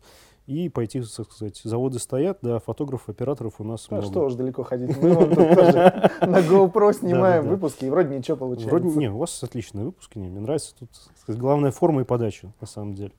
и 0.47 0.67
пойти, 0.67 1.01
так 1.01 1.31
сказать, 1.31 1.61
заводы 1.63 1.99
стоят, 1.99 2.39
да, 2.41 2.59
фотографов, 2.59 3.09
операторов 3.09 3.55
у 3.59 3.63
нас 3.63 3.87
Ну, 3.91 3.97
много. 3.97 4.11
что 4.11 4.25
уж 4.25 4.33
далеко 4.33 4.63
ходить. 4.63 4.97
Мы 5.01 5.13
вон 5.13 5.29
тут 5.29 5.55
тоже 5.55 6.11
на 6.21 6.39
GoPro 6.39 6.91
снимаем 6.93 7.47
выпуски, 7.47 7.85
и 7.85 7.89
вроде 7.89 8.17
ничего 8.17 8.35
получается. 8.37 8.75
Вроде 8.75 8.89
не, 8.97 9.11
у 9.11 9.17
вас 9.17 9.43
отличные 9.43 9.85
выпуски, 9.85 10.17
не, 10.17 10.27
мне 10.27 10.39
нравится 10.39 10.73
тут, 10.79 10.89
сказать, 11.21 11.39
главная 11.39 11.71
форма 11.71 12.01
и 12.01 12.03
подача, 12.03 12.51
на 12.61 12.67
самом 12.67 12.95
деле. 12.95 13.11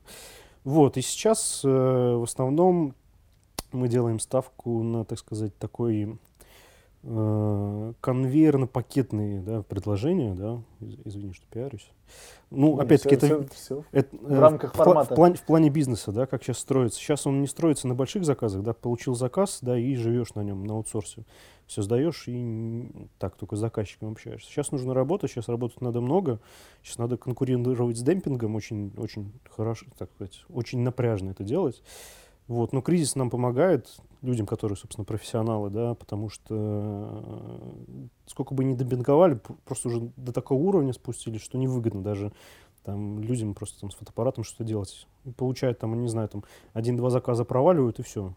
Вот, 0.64 0.96
и 0.96 1.02
сейчас 1.02 1.62
э, 1.64 1.68
в 1.68 2.24
основном 2.24 2.94
мы 3.72 3.88
делаем 3.88 4.18
ставку 4.18 4.82
на, 4.82 5.04
так 5.04 5.18
сказать, 5.18 5.56
такой 5.56 6.18
конвейерно-пакетные 7.02 9.40
да, 9.42 9.62
предложения, 9.62 10.34
да, 10.34 10.60
Из- 10.80 10.96
извини, 11.04 11.32
что 11.32 11.44
пиарюсь. 11.50 11.90
Ну, 12.50 12.76
Не, 12.76 12.82
опять-таки, 12.82 13.16
всё- 13.16 13.26
это, 13.26 13.44
всё- 13.54 13.54
всё. 13.54 13.84
это, 13.92 14.16
в 14.16 14.32
э, 14.32 14.38
рамках 14.38 14.74
пла- 14.74 14.84
формата. 14.84 15.14
В, 15.14 15.16
плане, 15.16 15.34
в 15.36 15.42
плане 15.42 15.70
бизнеса, 15.70 16.12
да, 16.12 16.26
как 16.26 16.42
сейчас 16.42 16.58
строится. 16.58 16.98
Сейчас 16.98 17.26
он 17.26 17.40
не 17.40 17.46
строится 17.46 17.86
на 17.88 17.94
больших 17.94 18.24
заказах, 18.24 18.62
да, 18.62 18.72
получил 18.74 19.14
заказ, 19.14 19.58
да, 19.62 19.78
и 19.78 19.94
живешь 19.94 20.34
на 20.34 20.42
нем, 20.42 20.64
на 20.64 20.74
аутсорсе. 20.74 21.24
Все 21.66 21.82
сдаешь 21.82 22.24
и 22.26 22.90
так 23.20 23.36
только 23.36 23.54
с 23.54 23.60
заказчиком 23.60 24.10
общаешься. 24.12 24.50
Сейчас 24.50 24.72
нужно 24.72 24.92
работать, 24.92 25.30
сейчас 25.30 25.48
работать 25.48 25.80
надо 25.80 26.00
много, 26.00 26.40
сейчас 26.82 26.98
надо 26.98 27.16
конкурировать 27.16 27.96
с 27.96 28.02
демпингом, 28.02 28.56
очень, 28.56 28.92
очень 28.96 29.30
хорошо, 29.48 29.86
так 29.96 30.10
сказать, 30.16 30.44
очень 30.52 30.80
напряжно 30.80 31.30
это 31.30 31.44
делать. 31.44 31.80
Вот, 32.50 32.72
но 32.72 32.82
кризис 32.82 33.14
нам 33.14 33.30
помогает, 33.30 33.96
людям, 34.22 34.44
которые, 34.44 34.76
собственно, 34.76 35.04
профессионалы, 35.04 35.70
да, 35.70 35.94
потому 35.94 36.28
что 36.28 36.48
э, 36.58 38.06
сколько 38.26 38.54
бы 38.54 38.64
ни 38.64 38.74
демпинговали, 38.74 39.34
п- 39.34 39.54
просто 39.64 39.86
уже 39.88 40.10
до 40.16 40.32
такого 40.32 40.58
уровня 40.60 40.92
спустились, 40.92 41.42
что 41.42 41.58
невыгодно 41.58 42.02
даже 42.02 42.32
там 42.82 43.20
людям 43.20 43.54
просто 43.54 43.80
там 43.80 43.92
с 43.92 43.94
фотоаппаратом 43.94 44.42
что-то 44.42 44.64
делать. 44.64 45.06
Получают 45.36 45.78
там, 45.78 46.00
не 46.02 46.08
знаю, 46.08 46.28
там 46.28 46.42
один-два 46.72 47.10
заказа 47.10 47.44
проваливают 47.44 48.00
и 48.00 48.02
все. 48.02 48.34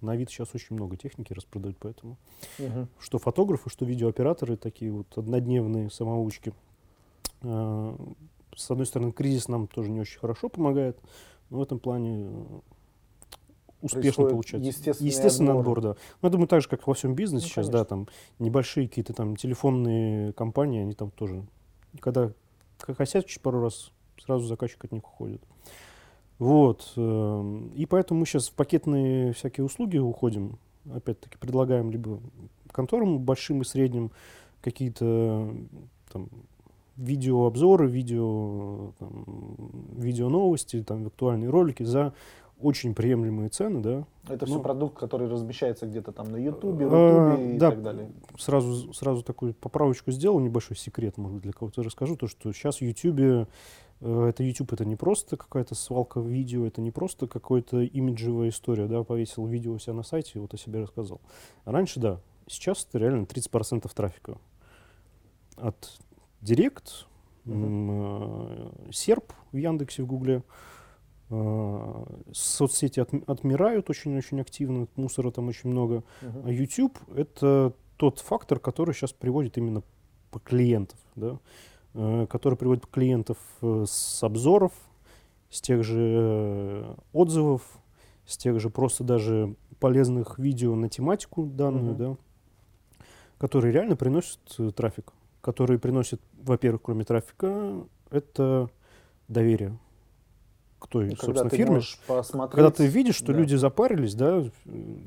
На 0.00 0.16
вид 0.16 0.28
сейчас 0.28 0.48
очень 0.54 0.74
много 0.74 0.96
техники 0.96 1.32
распродают, 1.32 1.76
поэтому 1.78 2.16
Мгм. 2.58 2.88
что 2.98 3.18
фотографы, 3.18 3.70
что 3.70 3.84
видеооператоры, 3.84 4.56
такие 4.56 4.90
вот 4.90 5.06
однодневные 5.16 5.88
самоучки. 5.88 6.52
А, 7.42 7.96
С 8.56 8.70
одной 8.72 8.86
стороны, 8.86 9.12
кризис 9.12 9.46
нам 9.46 9.68
тоже 9.68 9.90
не 9.90 10.00
очень 10.00 10.18
хорошо 10.18 10.48
помогает, 10.48 10.98
но 11.50 11.58
в 11.58 11.62
этом 11.62 11.78
плане 11.78 12.26
э, 12.28 12.60
успешно 13.80 14.26
получается. 14.26 14.68
естественный 14.68 15.10
Естественный 15.10 15.50
отбор. 15.52 15.78
отбор, 15.78 15.80
да. 15.80 16.00
Ну, 16.22 16.28
я 16.28 16.30
думаю, 16.30 16.48
так 16.48 16.62
же, 16.62 16.68
как 16.68 16.86
во 16.86 16.94
всем 16.94 17.14
бизнесе 17.14 17.46
Ну, 17.46 17.50
сейчас, 17.50 17.66
да, 17.68 17.84
конечно. 17.84 18.06
там 18.06 18.08
небольшие 18.38 18.88
какие-то 18.88 19.12
там 19.12 19.36
телефонные 19.36 20.32
компании, 20.32 20.82
они 20.82 20.94
там 20.94 21.10
тоже, 21.10 21.44
когда 22.00 22.32
косячишь 22.78 23.40
пару 23.40 23.60
раз, 23.60 23.92
сразу 24.24 24.46
заказчик 24.46 24.84
от 24.84 24.92
них 24.92 25.04
уходит. 25.04 25.42
Вот. 26.38 26.92
эм, 26.96 27.68
И 27.74 27.86
поэтому 27.86 28.20
мы 28.20 28.26
сейчас 28.26 28.48
в 28.48 28.52
пакетные 28.52 29.32
всякие 29.32 29.64
услуги 29.64 29.98
уходим. 29.98 30.58
Опять-таки 30.92 31.38
предлагаем 31.38 31.90
либо 31.90 32.20
конторам 32.70 33.18
большим 33.18 33.62
и 33.62 33.64
средним 33.64 34.10
какие-то 34.60 35.50
там 36.12 36.28
видеообзоры, 36.96 37.88
видео, 37.88 38.92
там, 38.98 39.24
видео 39.96 40.28
новости, 40.28 40.82
там, 40.82 41.04
виртуальные 41.04 41.50
ролики 41.50 41.82
за 41.82 42.12
очень 42.60 42.94
приемлемые 42.94 43.48
цены, 43.50 43.80
да, 43.80 44.04
Это 44.28 44.46
все 44.46 44.56
Ну, 44.56 44.62
продукт, 44.62 44.98
который 44.98 45.28
размещается 45.28 45.86
где-то 45.86 46.12
там 46.12 46.30
на 46.32 46.36
Ютубе, 46.36 46.86
э, 46.86 47.28
Рутубе 47.28 47.54
и 47.54 47.58
да, 47.58 47.70
так 47.70 47.82
далее. 47.82 48.10
сразу, 48.38 48.92
сразу 48.94 49.22
такую 49.22 49.54
поправочку 49.54 50.10
сделал, 50.10 50.40
небольшой 50.40 50.76
секрет, 50.76 51.18
может 51.18 51.34
быть, 51.34 51.42
для 51.42 51.52
кого-то 51.52 51.82
расскажу, 51.82 52.16
то, 52.16 52.26
что 52.26 52.52
сейчас 52.52 52.78
в 52.78 52.82
YouTube, 52.82 53.46
э, 54.00 54.26
это 54.28 54.42
YouTube, 54.42 54.72
это 54.72 54.84
не 54.86 54.96
просто 54.96 55.36
какая-то 55.36 55.74
свалка 55.74 56.20
видео, 56.20 56.66
это 56.66 56.80
не 56.80 56.90
просто 56.90 57.26
какая-то 57.26 57.82
имиджевая 57.82 58.48
история, 58.48 58.86
да, 58.86 59.04
повесил 59.04 59.46
видео 59.46 59.74
у 59.74 59.78
себя 59.78 59.92
на 59.94 60.02
сайте, 60.02 60.40
вот 60.40 60.54
о 60.54 60.56
себе 60.56 60.80
рассказал. 60.80 61.20
А 61.64 61.72
раньше, 61.72 62.00
да, 62.00 62.20
сейчас 62.46 62.86
это 62.88 62.98
реально 62.98 63.24
30% 63.24 63.90
трафика. 63.94 64.38
От 65.56 65.98
Директ, 66.40 67.06
э, 67.44 68.70
Серп 68.92 69.32
в 69.52 69.56
Яндексе, 69.56 70.02
в 70.02 70.06
Гугле, 70.06 70.42
соцсети 71.28 73.00
отм- 73.00 73.24
отмирают 73.26 73.90
очень-очень 73.90 74.40
активно, 74.40 74.86
мусора 74.96 75.30
там 75.30 75.48
очень 75.48 75.70
много. 75.70 76.04
Мгм. 76.22 76.42
А 76.46 76.50
YouTube— 76.50 76.98
это 77.16 77.72
тот 77.96 78.20
фактор, 78.20 78.58
который 78.60 78.94
сейчас 78.94 79.12
приводит 79.12 79.58
именно 79.58 79.82
по 80.30 80.38
клиентов, 80.38 80.98
да? 81.16 81.38
э, 81.94 82.26
который 82.28 82.56
приводит 82.56 82.86
клиентов 82.86 83.38
э, 83.62 83.84
с 83.88 84.22
обзоров, 84.22 84.72
с 85.50 85.60
тех 85.60 85.82
же 85.82 86.00
э, 86.00 86.94
отзывов, 87.12 87.62
с 88.26 88.36
тех 88.36 88.60
же 88.60 88.70
просто 88.70 89.02
даже 89.04 89.56
полезных 89.80 90.38
видео 90.38 90.74
на 90.74 90.88
тематику 90.88 91.44
данную, 91.46 91.94
Мгм. 91.94 91.96
да, 91.96 92.16
которые 93.38 93.72
реально 93.72 93.96
приносят 93.96 94.40
э, 94.58 94.70
трафик, 94.70 95.12
которые 95.40 95.78
приносят, 95.78 96.20
во-первых, 96.42 96.82
кроме 96.82 97.04
трафика, 97.04 97.84
это 98.10 98.68
доверие 99.28 99.76
к 100.78 100.88
той, 100.88 101.06
И 101.12 101.14
когда 101.14 101.42
собственно, 101.42 101.50
ты 101.50 101.56
фирме. 101.56 101.80
посмотреть, 102.06 102.54
Когда 102.54 102.70
ты 102.70 102.86
видишь, 102.86 103.14
что 103.16 103.32
да. 103.32 103.38
люди 103.38 103.54
запарились, 103.54 104.14
да, 104.14 104.44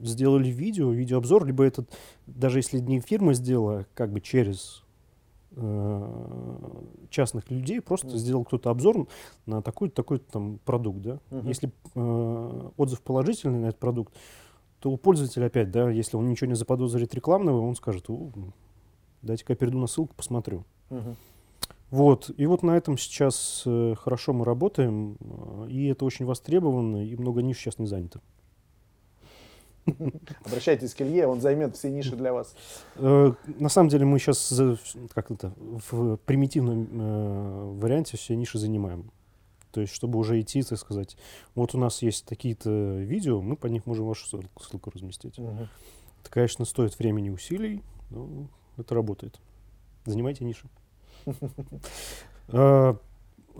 сделали 0.02 0.48
видео, 0.50 0.92
видеообзор, 0.92 1.46
либо 1.46 1.64
это, 1.64 1.86
даже 2.28 2.60
если 2.60 2.80
не 2.80 3.00
фирма 3.00 3.34
сделала, 3.34 3.86
как 3.94 4.12
бы 4.12 4.20
через 4.22 4.84
э, 5.56 6.70
частных 7.10 7.50
людей, 7.50 7.82
просто 7.82 8.08
Мгм. 8.08 8.18
сделал 8.18 8.46
кто-то 8.46 8.70
обзор 8.70 9.08
на 9.46 9.62
такой-то 9.62 9.96
такой 9.96 10.20
там 10.20 10.60
продукт, 10.64 11.02
да. 11.02 11.20
Мгм. 11.32 11.48
Если 11.48 11.72
э, 11.96 12.70
отзыв 12.78 13.02
положительный 13.02 13.60
на 13.60 13.66
этот 13.68 13.80
продукт, 13.80 14.14
то 14.80 14.90
у 14.92 14.98
пользователя 14.98 15.48
опять, 15.48 15.72
да, 15.72 15.90
если 15.90 16.18
он 16.18 16.28
ничего 16.30 16.48
не 16.50 16.56
заподозрит 16.56 17.14
рекламного, 17.14 17.62
он 17.62 17.76
скажет, 17.76 18.10
«О, 18.10 18.32
дайте-ка 19.22 19.54
я 19.54 19.58
перейду 19.58 19.78
на 19.80 19.88
ссылку, 19.88 20.14
посмотрю. 20.16 20.64
Мгм. 20.90 21.16
Вот, 21.92 22.30
и 22.38 22.46
вот 22.46 22.62
на 22.62 22.78
этом 22.78 22.98
сейчас 22.98 23.64
э, 23.66 23.96
хорошо 23.98 24.32
мы 24.34 24.46
работаем, 24.46 25.18
э, 25.20 25.68
и 25.70 25.88
это 25.88 26.06
очень 26.06 26.26
востребовано, 26.26 27.04
и 27.04 27.16
много 27.16 27.42
ниш 27.42 27.58
сейчас 27.58 27.80
не 27.80 27.88
занято. 27.88 28.22
Обращайтесь 30.46 30.94
к 30.94 31.02
Илье, 31.02 31.26
он 31.26 31.42
займет 31.42 31.76
все 31.76 31.90
ниши 31.90 32.16
для 32.16 32.32
вас. 32.32 32.56
Э, 32.96 33.34
На 33.58 33.70
самом 33.70 33.90
деле 33.90 34.06
мы 34.06 34.20
сейчас 34.20 34.54
как 35.16 35.32
это 35.32 35.54
в 35.58 36.18
примитивном 36.18 37.80
варианте 37.80 38.18
все 38.18 38.36
ниши 38.36 38.60
занимаем. 38.60 39.12
То 39.72 39.82
есть, 39.82 39.94
чтобы 39.94 40.18
уже 40.20 40.40
идти, 40.42 40.64
так 40.64 40.80
сказать, 40.80 41.16
вот 41.54 41.76
у 41.76 41.78
нас 41.78 42.02
есть 42.02 42.26
такие-то 42.26 42.70
видео, 42.70 43.42
мы 43.42 43.56
по 43.56 43.68
них 43.68 43.86
можем 43.86 44.06
вашу 44.06 44.26
ссылку, 44.26 44.64
ссылку 44.64 44.92
разместить. 44.92 45.38
Мгм. 45.38 45.70
Это, 46.22 46.32
конечно, 46.32 46.66
стоит 46.66 46.98
времени 46.98 47.28
и 47.28 47.32
усилий, 47.32 47.84
но 48.10 48.48
это 48.78 48.96
работает. 48.96 49.40
Занимайте 50.06 50.44
ниши. 50.44 50.68
Э, 52.50 52.94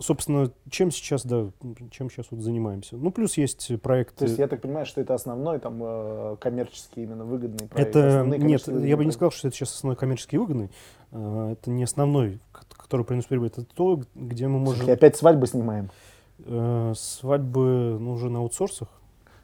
Собственно, 0.00 0.50
чем 0.70 0.90
сейчас, 0.90 1.26
да, 1.26 1.50
чем 1.90 2.08
сейчас 2.08 2.26
вот 2.30 2.40
занимаемся? 2.40 2.96
Ну, 2.96 3.10
плюс 3.10 3.36
есть 3.36 3.70
проекты. 3.82 4.20
То 4.20 4.24
есть 4.24 4.38
я 4.38 4.48
так 4.48 4.62
понимаю, 4.62 4.86
что 4.86 5.00
это 5.02 5.14
основной 5.14 5.58
там 5.58 5.78
э, 5.82 6.36
коммерческий 6.40 7.02
именно 7.02 7.24
выгодный 7.24 7.68
проект. 7.68 7.94
Это 7.94 8.24
нет, 8.24 8.66
я 8.66 8.96
бы 8.96 9.04
не 9.04 9.12
сказал, 9.12 9.30
что 9.30 9.48
это 9.48 9.56
сейчас 9.56 9.74
основной 9.74 9.96
коммерчески 9.96 10.36
выгодный. 10.36 10.70
А, 11.12 11.52
Это 11.52 11.70
не 11.70 11.84
основной, 11.84 12.40
который 12.72 13.04
приносит 13.04 13.28
прибыль. 13.28 13.48
Это 13.48 13.64
то, 13.64 14.00
где 14.14 14.48
мы 14.48 14.58
можем 14.58 14.84
Всё-таки 14.84 14.92
опять 14.92 15.16
свадьбы 15.16 15.46
снимаем. 15.46 15.90
э, 16.38 16.94
свадьбы 16.96 17.98
ну, 18.00 18.12
уже 18.12 18.30
на 18.30 18.38
аутсорсах 18.38 18.88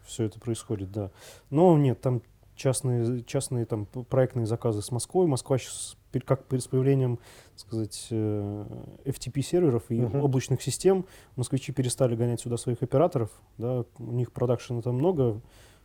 все 0.06 0.24
это 0.24 0.40
происходит, 0.40 0.90
да. 0.90 1.10
Но 1.50 1.76
нет, 1.76 2.00
там 2.00 2.22
частные, 2.54 3.22
частные 3.24 3.66
там 3.66 3.84
проектные 3.86 4.46
заказы 4.46 4.80
с 4.80 4.90
Москвой. 4.90 5.26
Москва 5.26 5.58
сейчас, 5.58 5.96
как 6.24 6.44
с 6.52 6.66
появлением, 6.66 7.18
так 7.52 7.60
сказать, 7.60 8.06
э, 8.10 8.64
FTP-серверов 9.04 9.84
и 9.90 10.00
Мгм. 10.00 10.20
облачных 10.22 10.62
систем, 10.62 11.04
москвичи 11.36 11.72
перестали 11.72 12.16
гонять 12.16 12.40
сюда 12.40 12.56
своих 12.56 12.82
операторов, 12.82 13.30
да, 13.58 13.84
у 13.98 14.12
них 14.12 14.32
продакшена 14.32 14.82
там 14.82 14.96
много, 14.96 15.40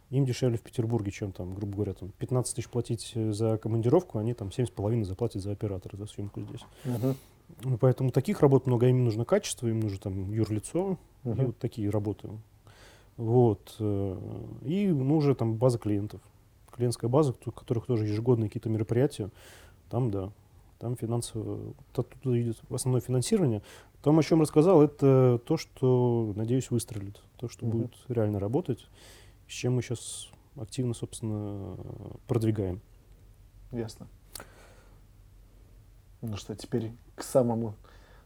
им 0.09 0.25
дешевле 0.25 0.57
в 0.57 0.61
Петербурге, 0.61 1.11
чем 1.11 1.31
там, 1.31 1.53
грубо 1.55 1.73
говоря, 1.75 1.93
там 1.93 2.11
15 2.17 2.55
тысяч 2.55 2.67
платить 2.67 3.11
э, 3.15 3.31
за 3.31 3.57
командировку, 3.57 4.17
они 4.19 4.33
там 4.33 4.49
7,5 4.49 5.03
заплатят 5.05 5.41
за 5.41 5.51
оператора, 5.51 5.97
за 5.97 6.05
съемку 6.07 6.41
здесь. 6.41 6.61
Ну, 7.63 7.77
Поэтому 7.77 8.11
таких 8.11 8.39
работ 8.41 8.65
много, 8.65 8.87
им 8.87 9.03
нужно 9.03 9.25
качество, 9.25 9.67
им 9.67 9.79
нужно 9.81 9.99
там 9.99 10.31
юрлицо, 10.33 10.97
и 11.25 11.29
Мгм. 11.29 11.45
вот 11.47 11.57
такие 11.57 11.89
работы. 11.89 12.29
Вот. 13.17 13.75
э, 13.79 14.17
И 14.65 14.87
ну, 14.87 15.17
уже 15.17 15.35
там 15.35 15.55
база 15.55 15.77
клиентов. 15.77 16.21
Клиентская 16.71 17.09
база, 17.09 17.35
у 17.45 17.51
которых 17.51 17.85
тоже 17.85 18.05
ежегодные 18.07 18.47
какие-то 18.49 18.69
мероприятия. 18.69 19.29
Там, 19.91 20.09
да. 20.09 20.31
Там 20.79 20.95
финансово, 20.95 21.59
оттуда 21.93 22.41
идет 22.41 22.57
основное 22.71 23.01
финансирование. 23.01 23.61
Там, 24.01 24.17
о 24.17 24.23
чем 24.23 24.41
рассказал, 24.41 24.81
это 24.81 25.39
то, 25.45 25.57
что, 25.57 26.31
надеюсь, 26.35 26.71
выстрелит. 26.71 27.21
То, 27.37 27.49
что 27.49 27.65
Мгм. 27.65 27.77
будет 27.77 27.93
реально 28.07 28.39
работать, 28.39 28.87
с 29.47 29.51
чем 29.51 29.75
мы 29.75 29.81
сейчас 29.83 30.29
активно, 30.55 30.93
собственно, 30.93 31.75
продвигаем. 32.27 32.79
Ясно. 33.71 34.07
Ну 36.21 36.37
что, 36.37 36.55
теперь 36.55 36.93
к 37.15 37.23
самому 37.23 37.73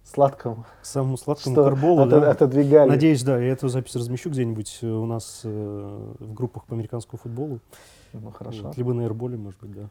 сладкому. 0.03 0.65
К 0.81 0.85
самому 0.85 1.17
сладкому 1.17 1.55
карболу, 1.55 2.03
ото- 2.03 2.21
да. 2.21 2.31
отодвигали. 2.31 2.89
Надеюсь, 2.89 3.23
да, 3.23 3.39
я 3.39 3.51
эту 3.53 3.69
запись 3.69 3.95
размещу 3.95 4.29
где-нибудь 4.29 4.79
э, 4.81 4.87
у 4.87 5.05
нас 5.05 5.41
э, 5.43 6.13
в 6.19 6.33
группах 6.33 6.65
по 6.65 6.75
американскому 6.75 7.19
футболу. 7.19 7.59
Ну 8.13 8.31
хорошо. 8.31 8.67
Вот, 8.67 8.77
либо 8.77 8.93
на 8.93 9.05
эрболе, 9.05 9.37
может 9.37 9.59
быть, 9.61 9.71
да. 9.73 9.89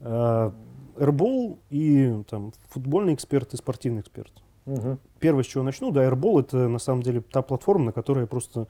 Эрбол 0.00 1.58
и 1.70 2.22
там 2.28 2.52
футбольный 2.68 3.14
эксперт 3.14 3.54
и 3.54 3.56
спортивный 3.56 4.00
эксперт. 4.00 4.32
Мгм. 4.68 4.98
Первое, 5.18 5.42
с 5.42 5.46
чего 5.46 5.64
начну, 5.64 5.90
да, 5.90 6.04
Airball 6.04 6.40
это 6.40 6.68
на 6.68 6.78
самом 6.78 7.02
деле 7.02 7.20
та 7.22 7.42
платформа, 7.42 7.86
на 7.86 7.92
которой 7.92 8.20
я 8.20 8.26
просто 8.26 8.66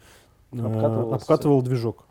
э, 0.53 0.59
Обкатывал 0.59 1.09
вас 1.09 1.23
обкатывал 1.23 1.63
движок. 1.63 2.05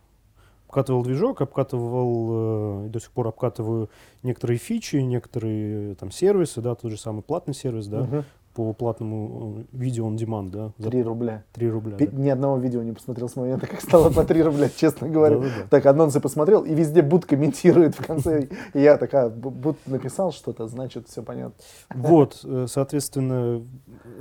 Обкатывал 0.67 1.03
движок, 1.03 1.41
обкатывал 1.41 2.83
э, 2.83 2.87
и 2.87 2.89
до 2.89 2.99
сих 2.99 3.11
пор 3.11 3.27
обкатываю 3.27 3.89
некоторые 4.23 4.57
фичи, 4.57 4.97
некоторые 4.97 5.93
э, 5.93 5.95
там 5.95 6.11
сервисы, 6.11 6.61
да, 6.61 6.75
тот 6.75 6.91
же 6.91 6.97
самый 6.97 7.21
платный 7.21 7.53
сервис, 7.53 7.87
да, 7.87 8.01
Мгм. 8.01 8.25
По 8.57 8.73
платному 8.73 9.59
э, 9.59 9.63
видео 9.77 10.07
on 10.09 10.15
demand, 10.17 10.49
да, 10.49 10.71
за 10.79 10.89
Три 10.89 11.03
рубля. 11.03 11.43
3 11.53 11.69
рубля. 11.69 11.95
Пи- 11.95 12.07
да. 12.07 12.17
Ни 12.17 12.29
одного 12.29 12.57
видео 12.57 12.81
не 12.81 12.91
посмотрел 12.91 13.29
с 13.29 13.35
момента, 13.35 13.67
как 13.67 13.81
стало 13.81 14.09
по 14.09 14.23
3 14.23 14.41
рубля, 14.41 14.67
честно 14.75 15.07
говоря. 15.09 15.39
Так, 15.69 15.85
анонсы 15.85 16.19
посмотрел, 16.19 16.63
и 16.63 16.73
везде 16.73 17.03
Буд 17.03 17.27
комментирует 17.27 17.93
в 17.93 18.03
конце. 18.03 18.47
И 18.73 18.81
я 18.81 18.97
такая, 18.97 19.29
«Бу- 19.29 19.51
Буд 19.51 19.77
написал 19.85 20.31
что-то, 20.31 20.67
значит, 20.67 21.07
все 21.07 21.21
понятно. 21.21 21.53
Вот, 21.93 22.39
э, 22.43 22.65
соответственно, 22.67 23.61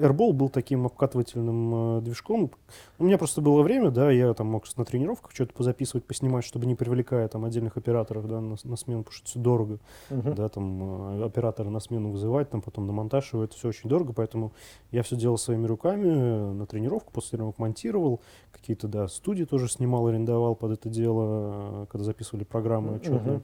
Airball 0.00 0.34
был 0.34 0.50
таким 0.50 0.84
обкатывательным 0.84 1.98
э, 1.98 2.00
движком. 2.02 2.50
У 2.98 3.04
меня 3.04 3.16
просто 3.16 3.40
было 3.40 3.62
время, 3.62 3.90
да, 3.90 4.10
я 4.10 4.34
там 4.34 4.48
мог 4.48 4.64
на 4.76 4.84
тренировках 4.84 5.30
что-то 5.32 5.54
позаписывать, 5.54 6.04
поснимать, 6.04 6.44
чтобы 6.44 6.66
не 6.66 6.74
привлекая 6.74 7.26
там 7.28 7.46
отдельных 7.46 7.78
операторов, 7.78 8.28
да, 8.28 8.40
на, 8.42 8.56
на 8.62 8.76
смену, 8.76 9.02
потому 9.02 9.16
что 9.16 9.26
все 9.28 9.38
дорого, 9.38 9.78
Мгм. 10.10 10.34
да, 10.34 10.48
там 10.50 11.22
оператора 11.24 11.70
на 11.70 11.80
смену 11.80 12.10
вызывать, 12.10 12.50
там 12.50 12.60
потом 12.60 12.86
на 12.86 12.92
монтаж 12.92 13.32
его, 13.32 13.42
это 13.44 13.54
все 13.54 13.68
очень 13.68 13.88
дорого, 13.88 14.12
поэтому 14.12 14.25
я 14.90 15.02
все 15.02 15.16
делал 15.16 15.38
своими 15.38 15.66
руками, 15.66 16.06
э, 16.06 16.52
на 16.52 16.66
тренировку, 16.66 17.12
после 17.12 17.30
тренировок 17.32 17.58
монтировал, 17.58 18.20
какие-то, 18.52 18.88
да, 18.88 19.08
студии 19.08 19.44
тоже 19.44 19.68
снимал, 19.68 20.06
арендовал 20.06 20.54
под 20.54 20.72
это 20.72 20.88
дело, 20.88 21.84
э, 21.84 21.86
когда 21.90 22.04
записывали 22.04 22.44
программы 22.44 22.96
отчетные. 22.96 23.40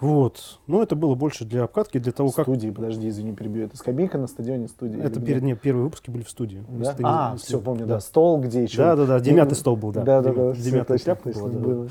Вот. 0.00 0.58
Но 0.66 0.82
это 0.82 0.94
было 0.94 1.14
больше 1.14 1.46
для 1.46 1.64
обкатки, 1.64 1.98
для 1.98 2.12
того, 2.12 2.30
как 2.30 2.44
Студии, 2.44 2.68
подожди, 2.68 3.08
извини, 3.08 3.32
перебью. 3.34 3.64
Это 3.64 3.78
скамейка 3.78 4.18
на 4.18 4.26
стадионе 4.26 4.68
студии? 4.68 5.00
Это 5.00 5.20
перед, 5.20 5.42
не, 5.42 5.54
первые 5.54 5.84
выпуски 5.84 6.10
были 6.10 6.22
в 6.22 6.28
студии. 6.28 6.62
Да? 6.68 6.92
Ты 6.92 7.02
А, 7.06 7.30
если- 7.32 7.46
все, 7.46 7.60
помню, 7.60 7.86
да. 7.86 8.00
Стол, 8.00 8.40
где 8.40 8.64
еще... 8.64 8.76
Да, 8.76 8.94
да, 8.96 9.06
да, 9.06 9.20
девятый 9.20 9.52
Ну, 9.52 9.56
стол 9.56 9.76
был, 9.76 9.92
да. 9.92 10.02
Да, 10.02 10.20
да, 10.20 10.30
Девя- 10.30 10.34
да, 10.48 10.52
всё 10.52 10.62
девятая 10.62 10.98
точно, 10.98 11.16
точно 11.16 11.48
да, 11.48 11.58
да. 11.60 11.88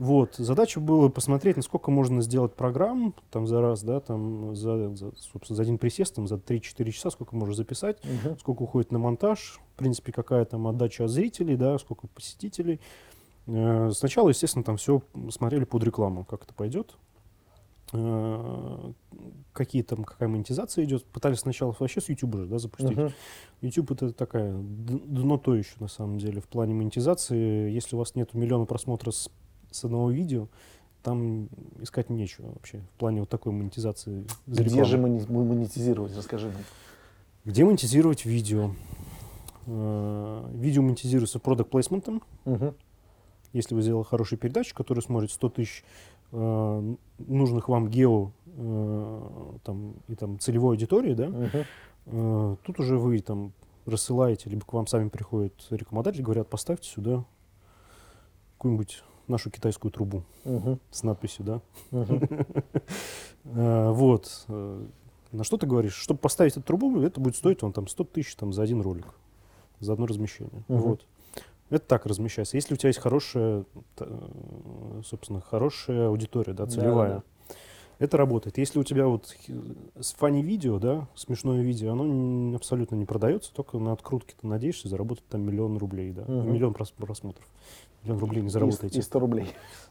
Вот, 0.00 0.36
задача 0.36 0.80
была 0.80 1.10
посмотреть, 1.10 1.56
насколько 1.56 1.90
можно 1.90 2.22
сделать 2.22 2.54
программ 2.54 3.14
там 3.30 3.46
за 3.46 3.60
раз, 3.60 3.82
да, 3.82 4.00
там 4.00 4.56
за, 4.56 4.96
за, 4.96 5.12
собственно, 5.14 5.56
за 5.56 5.62
один 5.62 5.76
присест, 5.76 6.14
там 6.14 6.26
за 6.26 6.36
3-4 6.36 6.90
часа, 6.90 7.10
сколько 7.10 7.36
можно 7.36 7.54
записать, 7.54 7.98
Мгм. 8.02 8.38
сколько 8.38 8.62
уходит 8.62 8.92
на 8.92 8.98
монтаж, 8.98 9.60
в 9.74 9.78
принципе, 9.78 10.10
какая 10.10 10.46
там 10.46 10.66
отдача 10.66 11.04
от 11.04 11.10
зрителей, 11.10 11.54
да, 11.56 11.78
сколько 11.78 12.06
посетителей. 12.06 12.80
Э, 13.46 13.90
Сначала, 13.92 14.30
естественно, 14.30 14.64
там 14.64 14.78
все 14.78 15.02
смотрели 15.30 15.64
под 15.64 15.84
рекламу, 15.84 16.24
как 16.24 16.44
это 16.44 16.54
пойдет. 16.54 16.96
Э, 17.92 18.92
Какие 19.52 19.82
там, 19.82 20.04
какая 20.04 20.28
монетизация 20.30 20.84
идет. 20.84 21.04
Пытались 21.04 21.40
сначала 21.40 21.74
вообще 21.78 22.00
с 22.00 22.08
YouTube 22.08 22.36
же, 22.36 22.46
да, 22.46 22.58
запустить. 22.58 22.96
Мгм. 22.96 23.10
YouTube 23.60 23.90
это 23.90 24.12
такая 24.14 24.54
дно 24.56 25.36
то 25.36 25.54
еще 25.54 25.74
на 25.80 25.88
самом 25.88 26.16
деле 26.18 26.40
в 26.40 26.48
плане 26.48 26.72
монетизации. 26.72 27.70
Если 27.70 27.96
у 27.96 27.98
вас 27.98 28.14
нет 28.14 28.32
миллиона 28.32 28.64
просмотров 28.64 29.14
с, 29.14 29.30
с 29.70 29.84
одного 29.84 30.10
видео, 30.10 30.48
там 31.02 31.48
искать 31.80 32.10
нечего 32.10 32.48
вообще 32.48 32.78
в 32.78 32.98
плане 32.98 33.20
вот 33.20 33.28
такой 33.28 33.52
монетизации. 33.52 34.26
за 34.46 34.62
Где 34.64 34.84
же 34.84 34.98
монетизировать, 34.98 36.16
расскажи 36.16 36.48
нам. 36.48 36.62
Где 37.44 37.64
монетизировать 37.64 38.24
видео? 38.26 38.72
Э, 39.66 40.50
Видео 40.54 40.82
монетизируется 40.82 41.38
продукт 41.38 41.70
плейсментом. 41.70 42.22
Мгм. 42.44 42.74
Если 43.52 43.74
вы 43.74 43.82
сделали 43.82 44.04
хорошую 44.04 44.38
передачу, 44.38 44.74
которая 44.74 45.02
смотрит 45.02 45.30
100 45.30 45.48
тысяч 45.50 45.84
э, 46.32 46.94
нужных 47.18 47.68
вам 47.68 47.88
гео 47.88 48.32
э, 48.46 49.52
там, 49.64 49.94
и 50.08 50.14
там 50.14 50.38
целевой 50.38 50.74
аудитории, 50.76 51.14
да. 51.14 51.66
Э, 52.06 52.56
Тут 52.64 52.80
уже 52.80 52.98
вы 52.98 53.18
там 53.20 53.52
рассылаете, 53.86 54.50
либо 54.50 54.64
к 54.64 54.72
вам 54.72 54.86
сами 54.86 55.08
приходят 55.08 55.52
рекламодатели, 55.70 56.22
говорят, 56.22 56.48
поставьте 56.48 56.88
сюда 56.88 57.24
какую-нибудь 58.56 59.02
нашу 59.28 59.50
китайскую 59.50 59.90
трубу 59.92 60.22
Мгм. 60.44 60.78
с 60.90 61.02
надписью, 61.02 61.44
да. 61.44 61.60
Э, 63.44 63.90
Вот. 63.90 64.44
Э, 64.48 64.86
На 65.32 65.44
что 65.44 65.56
ты 65.56 65.66
говоришь? 65.66 65.94
Чтобы 65.94 66.18
поставить 66.20 66.52
эту 66.52 66.62
трубу, 66.62 67.00
это 67.02 67.20
будет 67.20 67.36
стоить 67.36 67.62
вам 67.62 67.72
там 67.72 67.86
100 67.86 68.04
тысяч 68.04 68.34
там, 68.34 68.52
за 68.52 68.62
один 68.62 68.80
ролик, 68.80 69.06
за 69.78 69.92
одно 69.92 70.06
размещение. 70.06 70.62
Вот. 70.68 71.06
Это 71.70 71.86
так 71.86 72.04
размещается. 72.06 72.56
Если 72.56 72.74
у 72.74 72.76
тебя 72.76 72.88
есть 72.88 72.98
хорошая, 72.98 73.64
э, 73.98 75.00
собственно, 75.06 75.40
хорошая 75.40 76.08
аудитория, 76.08 76.52
да, 76.52 76.64
Да, 76.66 76.70
целевая, 76.72 77.14
да. 77.14 77.22
Это 78.00 78.16
работает. 78.16 78.58
Если 78.58 78.78
у 78.80 78.82
тебя 78.82 79.06
вот 79.06 79.26
хи- 79.28 79.54
с 80.00 80.12
фани 80.14 80.42
видео, 80.42 80.78
да, 80.78 81.06
смешное 81.14 81.60
видео, 81.62 81.92
оно 81.92 82.56
абсолютно 82.56 82.96
не 82.96 83.04
продается, 83.04 83.52
только 83.52 83.78
на 83.78 83.92
открутке 83.92 84.34
ты 84.40 84.46
надеешься 84.46 84.88
заработать 84.88 85.24
там 85.28 85.42
миллион 85.42 85.76
рублей, 85.78 86.10
да, 86.12 86.22
Мгм. 86.22 86.52
миллион 86.52 86.72
прос- 86.72 86.94
просмотров. 86.96 87.46
Миллион 88.02 88.18
рублей 88.18 88.42
не 88.42 88.48
заработаете. 88.48 88.98
И 88.98 89.02
100 89.02 89.18
рублей. 89.20 89.46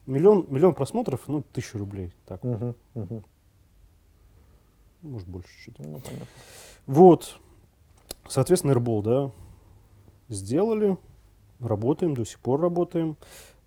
Миллион, 0.08 0.48
миллион 0.50 0.74
просмотров, 0.74 1.28
ну, 1.28 1.44
тысячу 1.54 1.78
рублей, 1.78 2.12
так, 2.26 2.44
Мгм. 2.44 2.76
Мгм. 2.96 3.24
может 5.04 5.28
больше 5.28 5.50
чуть. 5.64 5.78
Ну, 5.80 6.00
понятно. 6.00 6.26
Вот, 6.88 7.38
соответственно, 8.28 8.72
Airball, 8.72 9.04
да, 9.04 9.32
сделали, 10.30 10.98
работаем, 11.60 12.16
до 12.16 12.26
сих 12.26 12.40
пор 12.40 12.60
работаем. 12.60 13.18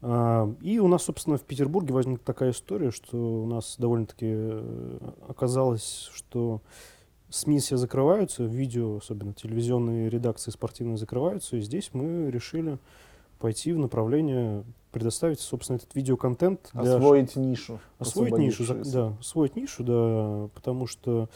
А, 0.02 0.52
И 0.60 0.78
у 0.80 0.88
нас, 0.88 1.04
собственно, 1.04 1.38
в 1.38 1.42
Петербурге 1.42 1.94
возникла 1.94 2.24
такая 2.24 2.50
история, 2.50 2.90
что 2.90 3.16
у 3.16 3.46
нас 3.46 3.76
довольно-таки 3.78 4.26
э, 4.28 4.98
оказалось, 5.28 6.10
что 6.12 6.60
СМИ 7.30 7.60
все 7.60 7.76
закрываются, 7.76 8.44
видео, 8.44 8.96
особенно 8.96 9.32
телевизионные 9.32 10.10
редакции 10.10 10.50
спортивные 10.50 10.96
закрываются, 10.98 11.56
и 11.56 11.60
здесь 11.60 11.90
мы 11.92 12.30
решили 12.30 12.78
пойти 13.38 13.72
в 13.72 13.78
направление 13.78 14.64
предоставить, 14.90 15.40
собственно, 15.40 15.76
этот 15.76 15.94
видеоконтент 15.94 16.70
для 16.74 16.96
Освоить 16.96 17.34
нишу. 17.36 17.80
освоить 17.98 18.36
нишу, 18.36 18.64
да, 18.84 19.14
освоить 19.20 19.56
нишу, 19.56 19.82
да, 19.84 20.48
потому 20.54 20.86
что 20.86 21.28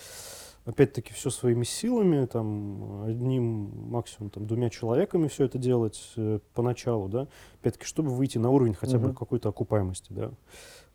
опять-таки 0.66 1.12
все 1.14 1.30
своими 1.30 1.64
силами, 1.64 2.26
там 2.26 3.02
одним 3.04 3.70
максимум 3.90 4.30
там 4.30 4.46
двумя 4.46 4.68
человеками 4.68 5.28
все 5.28 5.44
это 5.44 5.58
делать 5.58 6.12
э, 6.16 6.40
поначалу, 6.54 7.08
да, 7.08 7.28
опять-таки, 7.60 7.86
чтобы 7.86 8.10
выйти 8.10 8.38
на 8.38 8.50
уровень 8.50 8.74
хотя 8.74 8.98
бы 8.98 9.06
Мгм. 9.08 9.14
какой-то 9.14 9.48
окупаемости, 9.48 10.12
да. 10.12 10.30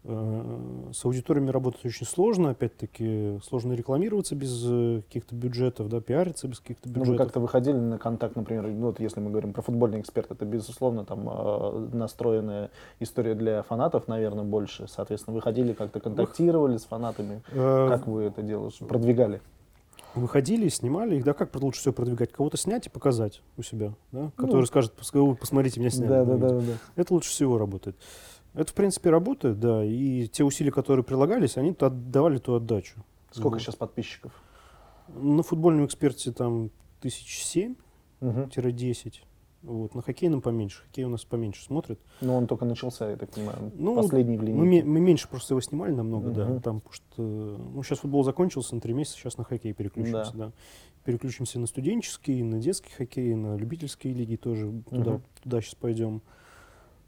Э, 0.03 0.89
С 0.93 1.05
аудиториями 1.05 1.51
работать 1.51 1.85
очень 1.85 2.05
сложно, 2.07 2.49
опять-таки 2.49 3.39
сложно 3.43 3.73
рекламироваться 3.73 4.35
без 4.35 4.61
э, 4.67 5.03
каких-то 5.07 5.35
бюджетов, 5.35 5.89
да, 5.89 6.01
пиариться 6.01 6.47
без 6.47 6.59
каких-то 6.59 6.89
Ну, 6.89 6.93
вы 6.95 6.99
бюджетов. 7.01 7.17
как-то 7.27 7.39
выходили 7.39 7.77
на 7.77 7.97
контакт, 7.99 8.35
например, 8.35 8.63
ну, 8.67 8.87
вот 8.87 8.99
если 8.99 9.19
мы 9.19 9.29
говорим 9.29 9.53
про 9.53 9.61
футбольный 9.61 9.99
эксперт, 10.01 10.31
это, 10.31 10.43
безусловно, 10.43 11.05
там 11.05 11.29
э, 11.29 11.89
настроенная 11.93 12.71
история 12.99 13.35
для 13.35 13.61
фанатов, 13.63 14.07
наверное, 14.07 14.43
больше. 14.43 14.87
Соответственно, 14.89 15.35
выходили 15.35 15.73
как-то 15.73 15.99
контактировали 15.99 16.77
с 16.77 16.83
фанатами. 16.85 17.41
Э, 17.51 17.87
Как 17.87 18.07
вы 18.07 18.23
это 18.23 18.41
делаете? 18.41 18.83
Продвигали? 18.85 19.39
Выходили, 20.15 20.67
снимали 20.69 21.15
их, 21.17 21.23
да, 21.23 21.33
как 21.33 21.55
лучше 21.55 21.79
всего 21.81 21.93
продвигать? 21.93 22.31
Кого-то 22.31 22.57
снять 22.57 22.87
и 22.87 22.89
показать 22.89 23.41
у 23.57 23.63
себя, 23.63 23.93
да, 24.11 24.23
Ну, 24.23 24.31
который 24.31 24.65
скажет, 24.65 24.93
«Пос- 24.99 25.17
«Ой, 25.17 25.35
посмотрите, 25.35 25.79
меня 25.79 25.89
сняли. 25.89 26.09
Да, 26.09 26.25
да, 26.25 26.37
да, 26.37 26.47
видео». 26.55 26.61
да. 26.73 27.01
Это 27.01 27.13
лучше 27.13 27.29
всего 27.29 27.57
работает. 27.57 27.95
Это, 28.53 28.71
в 28.71 28.73
принципе, 28.75 29.09
работает, 29.09 29.59
да, 29.59 29.83
и 29.85 30.27
те 30.27 30.43
усилия, 30.43 30.71
которые 30.71 31.03
прилагались, 31.05 31.57
они 31.57 31.73
то 31.73 31.85
отдавали 31.87 32.37
ту 32.37 32.55
отдачу. 32.55 33.03
Сколько 33.31 33.53
Вот. 33.55 33.61
сейчас 33.61 33.75
подписчиков? 33.75 34.33
На 35.07 35.41
футбольном 35.43 35.85
эксперте 35.85 36.31
там 36.31 36.69
тысяч 36.99 37.43
семь 37.43 37.75
Мгм. 38.19 38.49
десять. 38.73 39.23
Вот. 39.63 39.93
На 39.93 40.01
хоккейном 40.01 40.41
поменьше. 40.41 40.81
Хоккей 40.83 41.03
у 41.05 41.09
нас 41.09 41.23
поменьше 41.23 41.63
смотрит. 41.63 41.99
Ну, 42.21 42.35
он 42.35 42.47
только 42.47 42.65
начался, 42.65 43.09
я 43.11 43.15
так 43.15 43.29
понимаю. 43.29 43.71
Ну, 43.75 43.95
Последний 43.95 44.37
в 44.37 44.41
Мы, 44.41 44.47
линейке. 44.47 44.67
ме- 44.87 44.91
мы 44.91 44.99
меньше 44.99 45.27
просто 45.29 45.53
его 45.53 45.61
снимали 45.61 45.91
намного, 45.93 46.31
да. 46.31 46.45
Мгм. 46.47 46.61
Там, 46.61 46.81
потому 46.81 46.93
что, 46.93 47.21
ну, 47.21 47.83
сейчас 47.83 47.99
футбол 47.99 48.23
закончился 48.23 48.73
на 48.73 48.81
три 48.81 48.93
месяца, 48.93 49.17
сейчас 49.17 49.37
на 49.37 49.43
хоккей 49.43 49.73
переключимся, 49.73 50.31
да. 50.35 50.51
Переключимся 51.03 51.59
на 51.59 51.67
студенческий, 51.67 52.41
на 52.43 52.59
детский 52.59 52.91
хоккей, 52.91 53.35
на 53.35 53.55
любительские 53.55 54.13
лиги 54.13 54.35
тоже 54.35 54.71
туда, 54.89 55.11
Мгм. 55.13 55.23
туда 55.43 55.61
сейчас 55.61 55.75
пойдем. 55.75 56.21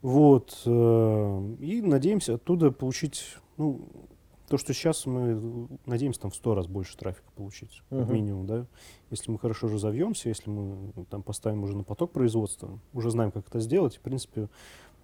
Вот. 0.02 0.62
э, 0.66 1.54
И 1.60 1.80
надеемся 1.82 2.34
оттуда 2.34 2.70
получить, 2.70 3.36
ну, 3.56 3.88
То, 4.48 4.58
что 4.58 4.74
сейчас 4.74 5.06
мы 5.06 5.68
надеемся 5.86 6.20
там 6.20 6.30
в 6.30 6.34
100 6.34 6.54
раз 6.54 6.66
больше 6.66 6.96
трафика 6.98 7.30
получить, 7.34 7.82
как 7.88 8.00
Мгм. 8.00 8.12
минимум, 8.14 8.46
да. 8.46 8.66
Если 9.10 9.30
мы 9.30 9.38
хорошо 9.38 9.68
разовьемся, 9.68 10.28
если 10.28 10.50
мы 10.50 10.92
ну, 10.94 11.04
там 11.06 11.22
поставим 11.22 11.62
уже 11.64 11.74
на 11.76 11.82
поток 11.82 12.12
производства, 12.12 12.78
уже 12.92 13.10
знаем, 13.10 13.30
как 13.30 13.48
это 13.48 13.60
сделать, 13.60 13.96
в 13.96 14.00
принципе, 14.00 14.48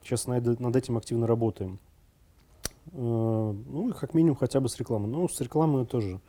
сейчас 0.03 0.27
над, 0.27 0.61
над 0.61 0.77
этим 0.77 0.99
активно 0.99 1.27
работаем. 1.27 1.79
Э, 2.93 2.93
Ну, 2.93 3.89
и 3.89 3.93
как 3.93 4.13
минимум 4.15 4.37
хотя 4.37 4.61
бы 4.61 4.69
с 4.69 4.77
рекламой. 4.79 5.09
Ну, 5.09 5.27
с 5.29 5.41
рекламой 5.41 5.87
тоже. 5.87 6.21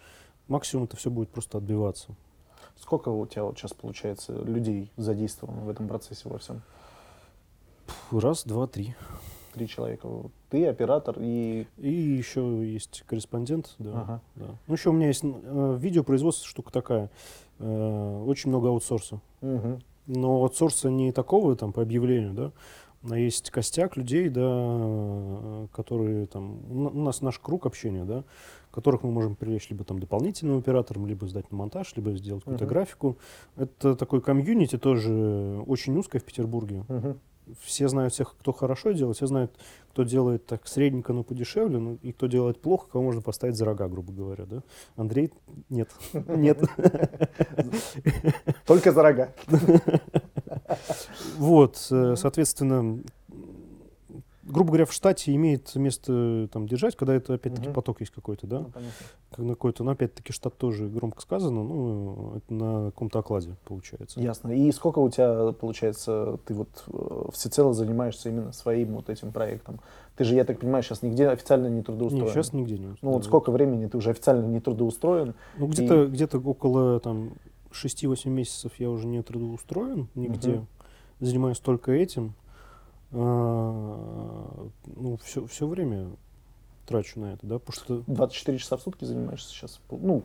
Максимум 0.48 0.86
это 0.86 0.96
все 0.96 1.10
будет 1.10 1.30
просто 1.30 1.58
отбиваться. 1.58 2.16
Сколько 2.78 3.10
у 3.10 3.26
тебя 3.26 3.44
вот 3.44 3.58
сейчас 3.58 3.74
получается 3.74 4.34
людей 4.34 4.92
задействовано 4.98 5.62
в 5.62 5.70
этом 5.70 5.88
процессе 5.88 6.30
во 6.30 6.38
всем? 6.40 6.62
Раз, 8.12 8.44
два, 8.46 8.68
три. 8.68 8.96
Три 9.54 9.68
человека. 9.68 10.08
Ты, 10.50 10.66
оператор 10.68 11.16
и... 11.20 11.68
И 11.78 11.92
еще 11.92 12.42
есть 12.72 13.04
корреспондент, 13.08 13.76
да. 13.80 13.92
Ага. 14.02 14.22
да. 14.36 14.46
Ну, 14.68 14.74
еще 14.74 14.90
у 14.90 14.94
меня 14.94 15.08
есть 15.08 15.24
э, 15.24 15.78
видеопроизводство, 15.80 16.48
штука 16.48 16.72
такая. 16.72 17.10
Э, 17.60 18.24
очень 18.26 18.50
много 18.50 18.70
аутсорса. 18.70 19.20
Мгм. 19.42 19.80
Но 20.08 20.36
аутсорса 20.44 20.90
не 20.90 21.12
такого 21.12 21.56
там 21.56 21.74
по 21.74 21.82
объявлению, 21.82 22.34
да, 22.34 22.52
а 23.10 23.18
есть 23.18 23.50
костяк 23.52 23.98
людей, 23.98 24.30
да, 24.30 25.68
которые 25.74 26.28
там, 26.28 26.60
у 26.70 26.74
на- 26.84 26.90
у 26.90 27.02
нас 27.04 27.22
наш 27.22 27.40
круг 27.40 27.66
общения, 27.66 28.04
да, 28.06 28.24
которых 28.72 29.04
мы 29.04 29.12
можем 29.12 29.36
привлечь 29.36 29.70
либо 29.70 29.84
там 29.84 30.00
дополнительным 30.00 30.58
оператором, 30.60 31.06
либо 31.08 31.28
сдать 31.28 31.52
на 31.52 31.58
монтаж, 31.58 31.94
либо 31.96 32.16
сделать 32.16 32.44
какую-то 32.44 32.66
Мгм. 32.66 32.74
графику. 32.74 33.18
Это 33.58 33.96
такой 33.96 34.22
комьюнити 34.22 34.78
тоже 34.78 35.64
очень 35.68 35.96
узкое 35.98 36.20
в 36.20 36.24
Петербурге. 36.24 36.84
Мгм. 36.88 37.20
Все 37.60 37.88
знают 37.88 38.14
всех, 38.14 38.36
кто 38.38 38.54
хорошо 38.54 38.92
делает, 38.92 39.18
все 39.18 39.28
знают, 39.28 39.52
кто 39.92 40.04
делает 40.04 40.46
так 40.46 40.68
средненько, 40.68 41.14
но 41.14 41.24
подешевле, 41.24 41.78
ну, 41.80 41.98
и 42.02 42.12
кто 42.12 42.28
делает 42.28 42.62
плохо, 42.62 42.88
кого 42.92 43.04
можно 43.04 43.22
поставить 43.22 43.56
за 43.56 43.66
рога, 43.66 43.88
грубо 43.88 44.14
говоря, 44.14 44.46
да. 44.46 44.64
Андрей, 44.96 45.32
нет, 45.70 45.90
нет. 46.14 46.60
Только 48.66 48.92
за 48.92 49.04
рога. 49.04 49.34
Вот, 51.38 51.88
э, 51.92 52.16
соответственно, 52.16 53.02
грубо 54.52 54.70
говоря, 54.70 54.86
в 54.86 54.94
штате 54.94 55.34
имеет 55.34 55.74
место 55.76 56.48
там 56.52 56.68
держать, 56.68 56.96
когда 56.96 57.14
это 57.16 57.34
опять-таки 57.36 57.68
Мгм. 57.68 57.74
поток 57.74 58.02
есть 58.02 58.12
какой-то, 58.12 58.48
да, 58.48 58.60
Ну, 58.60 58.72
как 59.32 59.40
на 59.40 59.54
какой-то, 59.54 59.84
но 59.84 59.92
опять-таки 59.92 60.34
штат 60.34 60.58
тоже 60.58 60.88
громко 60.88 61.22
сказано, 61.22 61.64
ну, 61.64 62.34
это 62.36 62.54
на 62.54 62.86
каком-то 62.92 63.20
окладе 63.20 63.56
получается. 63.66 64.20
Ясно. 64.20 64.52
И 64.52 64.72
сколько 64.72 65.00
у 65.00 65.10
тебя, 65.10 65.54
получается, 65.54 66.38
ты 66.46 66.54
вот 66.54 66.70
э, 66.88 67.30
всецело 67.34 67.74
занимаешься 67.74 68.30
именно 68.30 68.52
своим 68.52 68.96
вот 68.96 69.10
этим 69.10 69.32
проектом? 69.32 69.80
Ты 70.18 70.26
же, 70.26 70.36
я 70.36 70.44
так 70.44 70.60
понимаю, 70.60 70.84
сейчас 70.84 71.02
нигде 71.02 71.30
официально 71.30 71.68
не 71.68 71.82
трудоустроен. 71.82 72.26
Не, 72.26 72.32
сейчас 72.32 72.54
нигде 72.54 72.78
не 72.78 72.96
Ну 73.02 73.12
вот 73.12 73.24
сколько 73.26 73.52
времени 73.52 73.88
ты 73.88 73.98
уже 73.98 74.12
официально 74.12 74.46
не 74.46 74.60
трудоустроен? 74.60 75.34
Ну, 75.58 75.68
где-то, 75.68 76.08
где-то 76.08 76.40
около 76.40 77.00
там 77.00 77.32
6-8 77.72 78.30
месяцев 78.30 78.74
я 78.78 78.90
уже 78.90 79.08
не 79.08 79.22
трудоустроен 79.24 80.10
нигде. 80.16 80.52
Мгм. 80.56 80.68
Занимаюсь 81.22 81.60
только 81.60 81.92
этим. 81.92 82.34
А, 83.14 84.68
ну, 84.96 85.18
все, 85.24 85.46
все 85.48 85.68
время 85.68 86.08
трачу 86.86 87.20
на 87.20 87.34
это, 87.34 87.46
да, 87.46 87.60
потому 87.60 87.74
что 88.04 88.04
24 88.12 88.58
часа 88.58 88.78
в 88.78 88.82
сутки 88.82 89.06
занимаешься 89.06 89.50
сейчас? 89.50 89.80
Ну, 89.90 90.24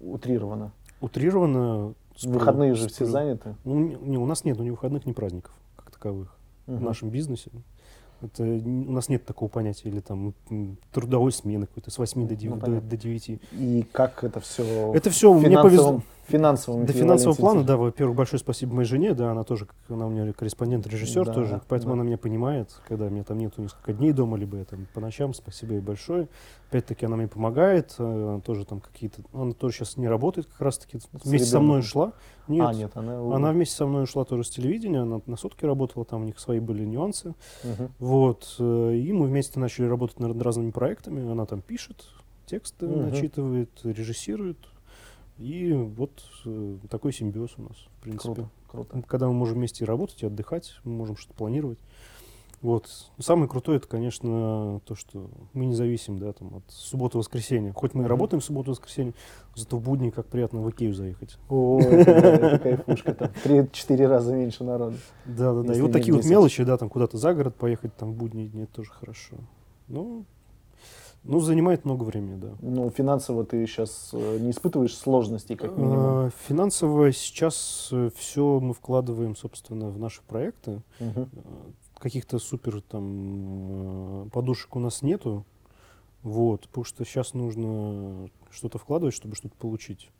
утрированно. 0.00 0.72
утрированно... 1.00 1.94
сплю- 2.16 2.32
Выходные 2.34 2.74
же 2.74 2.88
все 2.88 3.04
заняты. 3.06 3.56
Ну, 3.64 3.78
не, 3.78 4.18
у 4.18 4.26
нас 4.26 4.44
нет 4.44 4.58
ни 4.58 4.70
выходных, 4.70 5.06
ни 5.06 5.12
праздников 5.12 5.52
как 5.76 5.90
таковых 5.90 6.34
в 6.66 6.72
Мгм. 6.74 6.84
нашем 6.84 7.10
бизнесе. 7.10 7.50
Это, 8.20 8.44
у 8.44 8.92
нас 8.92 9.08
нет 9.08 9.24
такого 9.24 9.48
понятия, 9.48 9.88
или 9.88 9.98
там 9.98 10.32
трудовой 10.92 11.32
смены 11.32 11.66
какой-то 11.66 11.90
с 11.90 11.98
8 11.98 12.22
до, 12.28 12.34
Ну, 12.34 12.38
9, 12.40 12.54
до, 12.54 12.60
понятно. 12.66 12.88
до 12.88 12.96
9. 12.96 13.40
И 13.52 13.84
как 13.90 14.22
это 14.22 14.38
все 14.38 14.92
Это 14.94 15.10
все 15.10 15.32
мне 15.34 15.60
повезло. 15.60 16.02
Финансовом 16.32 16.86
До 16.86 16.92
финансового 16.92 17.36
плана, 17.36 17.62
да, 17.64 17.76
во-первых, 17.76 18.16
большое 18.16 18.40
спасибо 18.40 18.74
моей 18.74 18.88
жене, 18.88 19.14
да, 19.14 19.30
она 19.30 19.44
тоже, 19.44 19.66
она 19.88 20.06
у 20.06 20.10
меня 20.10 20.32
корреспондент-режиссер 20.32 21.26
Да, 21.26 21.32
тоже, 21.32 21.60
поэтому 21.68 21.94
да. 21.94 22.00
она 22.00 22.06
меня 22.08 22.18
понимает, 22.18 22.70
когда 22.88 23.08
меня 23.08 23.24
там 23.24 23.38
нету 23.38 23.60
несколько 23.60 23.92
дней 23.92 24.12
дома, 24.12 24.36
либо 24.36 24.56
я 24.58 24.64
там 24.64 24.86
по 24.94 25.00
ночам, 25.00 25.34
спасибо 25.34 25.74
ей 25.74 25.80
большое. 25.80 26.28
Опять-таки 26.70 27.04
она 27.06 27.16
мне 27.16 27.28
помогает, 27.28 27.94
э, 27.98 28.02
она 28.04 28.40
тоже 28.40 28.64
там 28.64 28.80
какие-то, 28.80 29.22
она 29.32 29.52
тоже 29.52 29.76
сейчас 29.76 29.96
не 29.96 30.08
работает 30.08 30.46
как 30.46 30.60
раз-таки, 30.60 30.98
вместе 31.12 31.46
со 31.48 31.60
мной 31.60 31.80
ушла. 31.80 32.12
Нет, 32.48 32.66
А, 32.66 32.72
нет, 32.74 32.90
она... 32.94 33.18
она 33.36 33.52
вместе 33.52 33.76
со 33.76 33.86
мной 33.86 34.04
ушла 34.04 34.24
тоже 34.24 34.44
с 34.44 34.50
телевидения, 34.50 35.00
она 35.00 35.20
на 35.26 35.36
сутки 35.36 35.64
работала, 35.66 36.04
там 36.04 36.22
у 36.22 36.24
них 36.24 36.38
свои 36.38 36.60
были 36.60 36.84
нюансы. 36.84 37.34
Мгм. 37.62 37.90
Вот, 37.98 38.56
э, 38.58 38.94
и 38.96 39.12
мы 39.12 39.26
вместе 39.26 39.60
начали 39.60 39.86
работать 39.86 40.18
над 40.18 40.40
разными 40.40 40.70
проектами, 40.70 41.30
она 41.30 41.44
там 41.46 41.60
пишет, 41.60 42.04
тексты 42.46 42.86
Мгм. 42.86 43.10
начитывает, 43.10 43.70
режиссирует. 43.84 44.56
И 45.38 45.72
вот 45.72 46.22
э, 46.44 46.76
такой 46.88 47.12
симбиоз 47.12 47.52
у 47.58 47.62
нас, 47.62 47.76
в 47.76 48.02
принципе. 48.02 48.34
Круто, 48.34 48.50
круто. 48.68 49.02
Когда 49.06 49.26
мы 49.28 49.32
можем 49.32 49.56
вместе 49.56 49.84
работать, 49.84 50.22
и 50.22 50.26
отдыхать, 50.26 50.74
мы 50.84 50.92
можем 50.92 51.16
что-то 51.16 51.34
планировать. 51.34 51.78
Вот. 52.62 52.88
Самое 53.18 53.48
крутое, 53.48 53.78
это, 53.78 53.88
конечно, 53.88 54.80
то, 54.84 54.94
что 54.94 55.28
мы 55.52 55.66
не 55.66 55.74
зависим, 55.74 56.18
да, 56.18 56.32
там, 56.32 56.58
от 56.58 56.62
субботы-воскресенья. 56.68 57.72
Хоть 57.72 57.92
мы 57.94 58.04
и 58.04 58.06
работаем 58.06 58.40
в 58.40 58.44
субботу-воскресенье, 58.44 59.14
зато 59.56 59.76
в 59.76 59.82
будни 59.82 60.10
как 60.10 60.26
приятно 60.26 60.62
в 60.62 60.70
Икею 60.70 60.94
заехать. 60.94 61.38
О, 61.48 61.80
это, 61.80 62.60
кайфушка 62.62 63.14
там. 63.14 63.30
Три-четыре 63.42 64.06
раза 64.06 64.32
меньше 64.32 64.62
народу. 64.62 64.96
Да, 65.26 65.52
да, 65.54 65.62
да. 65.62 65.74
И 65.74 65.80
вот 65.80 65.90
такие 65.90 66.12
вот 66.12 66.22
10. 66.22 66.30
мелочи, 66.30 66.62
да, 66.62 66.78
там 66.78 66.88
куда-то 66.88 67.18
за 67.18 67.34
город 67.34 67.56
поехать, 67.56 67.96
там 67.96 68.12
в 68.12 68.14
будние 68.14 68.46
дни, 68.46 68.62
это 68.62 68.74
тоже 68.74 68.90
хорошо. 68.92 69.34
Ну, 69.88 70.24
ну, 71.24 71.40
занимает 71.40 71.84
много 71.84 72.04
времени, 72.04 72.36
да. 72.36 72.50
Ну, 72.60 72.90
финансово 72.90 73.44
ты 73.44 73.66
сейчас 73.66 74.10
не 74.12 74.50
испытываешь 74.50 74.96
сложностей, 74.96 75.56
как 75.56 75.76
минимум. 75.76 76.26
Э, 76.26 76.30
Финансово 76.48 77.12
сейчас 77.12 77.92
все 78.16 78.60
мы 78.60 78.74
вкладываем, 78.74 79.36
собственно, 79.36 79.88
в 79.88 79.98
наши 79.98 80.22
проекты. 80.22 80.82
Э, 80.98 81.26
Каких-то 81.98 82.40
супер 82.40 82.80
там 82.82 84.24
э, 84.26 84.30
подушек 84.30 84.74
у 84.74 84.80
нас 84.80 85.02
нету. 85.02 85.44
Вот, 86.22 86.68
потому 86.68 86.84
что 86.84 87.04
сейчас 87.04 87.34
нужно 87.34 88.28
что-то 88.50 88.78
вкладывать, 88.78 89.14
чтобы 89.14 89.34
что-то 89.34 89.56
получить, 89.56 90.10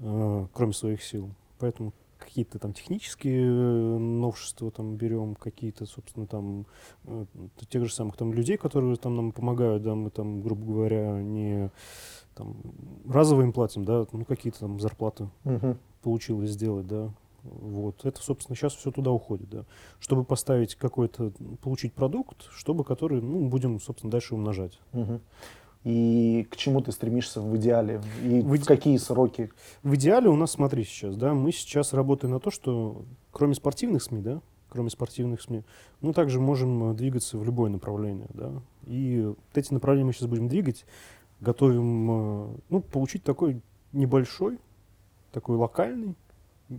э, 0.00 0.46
кроме 0.52 0.72
своих 0.72 1.02
сил. 1.02 1.30
Поэтому 1.58 1.92
какие-то 2.18 2.58
там 2.58 2.72
технические 2.72 3.46
э, 3.46 3.98
новшества 3.98 4.70
там 4.70 4.96
берем, 4.96 5.34
какие-то, 5.34 5.86
собственно, 5.86 6.26
там 6.26 6.66
э, 7.04 7.26
тех 7.68 7.84
же 7.84 7.92
самых 7.92 8.16
там 8.16 8.32
людей, 8.32 8.56
которые 8.56 8.96
там 8.96 9.16
нам 9.16 9.32
помогают, 9.32 9.82
да, 9.82 9.94
мы 9.94 10.10
там, 10.10 10.42
грубо 10.42 10.66
говоря, 10.66 11.22
не 11.22 11.70
там 12.34 12.56
разово 13.08 13.42
им 13.42 13.52
платим, 13.52 13.84
да, 13.84 14.06
ну 14.12 14.24
какие-то 14.24 14.60
там 14.60 14.80
зарплаты 14.80 15.28
Мгм. 15.44 15.78
получилось 16.02 16.50
сделать, 16.50 16.86
да. 16.86 17.10
Вот. 17.42 18.04
Это, 18.04 18.20
собственно, 18.20 18.56
сейчас 18.56 18.74
все 18.74 18.90
туда 18.90 19.10
уходит, 19.12 19.48
да. 19.48 19.64
Чтобы 20.00 20.24
поставить 20.24 20.74
какой-то, 20.74 21.32
получить 21.62 21.92
продукт, 21.92 22.48
чтобы 22.50 22.82
который, 22.84 23.22
ну, 23.22 23.48
будем, 23.48 23.80
собственно, 23.80 24.10
дальше 24.10 24.34
умножать. 24.34 24.80
Мгм. 24.92 25.20
И 25.86 26.48
к 26.50 26.56
чему 26.56 26.80
ты 26.80 26.90
стремишься 26.90 27.40
в 27.40 27.56
идеале? 27.58 28.00
И 28.24 28.40
В 28.40 28.56
в, 28.56 28.64
какие 28.64 28.96
сроки? 28.96 29.52
В 29.84 29.94
идеале 29.94 30.28
у 30.28 30.34
нас, 30.34 30.50
смотри 30.50 30.82
сейчас, 30.82 31.14
да, 31.14 31.32
мы 31.32 31.52
сейчас 31.52 31.92
работаем 31.92 32.32
на 32.32 32.40
то, 32.40 32.50
что 32.50 33.04
кроме 33.30 33.54
спортивных 33.54 34.02
СМИ, 34.02 34.20
да, 34.20 34.40
кроме 34.68 34.90
спортивных 34.90 35.40
СМИ, 35.40 35.62
мы 36.00 36.12
также 36.12 36.40
можем 36.40 36.90
э, 36.90 36.94
двигаться 36.94 37.38
в 37.38 37.44
любое 37.44 37.70
направление, 37.70 38.26
да. 38.34 38.50
И 38.84 39.26
вот 39.28 39.38
эти 39.54 39.72
направления 39.72 40.06
мы 40.06 40.12
сейчас 40.12 40.26
будем 40.28 40.48
двигать, 40.48 40.86
готовим, 41.40 42.10
э, 42.10 42.48
ну, 42.68 42.80
получить 42.80 43.22
такой 43.22 43.62
небольшой, 43.92 44.58
такой 45.30 45.54
локальный, 45.56 46.16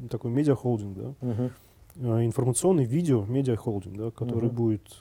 такой 0.09 0.31
медиахолдинг, 0.31 0.97
да, 0.97 1.13
э, 1.95 2.25
информационный 2.25 2.83
видео 2.83 3.23
медиахолдинг, 3.23 3.95
да, 3.95 4.11
который 4.11 4.49
Мгм. 4.49 4.55
будет 4.55 4.99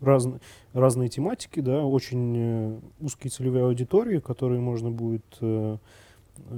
э, 0.00 0.04
разн- 0.04 0.40
разные 0.72 1.08
тематики, 1.08 1.60
да, 1.60 1.84
очень 1.84 2.34
э, 2.36 2.80
узкие 3.00 3.30
целевые 3.30 3.64
аудитории, 3.64 4.18
которые 4.18 4.60
можно 4.60 4.90
будет, 4.90 5.24
э, 5.40 5.78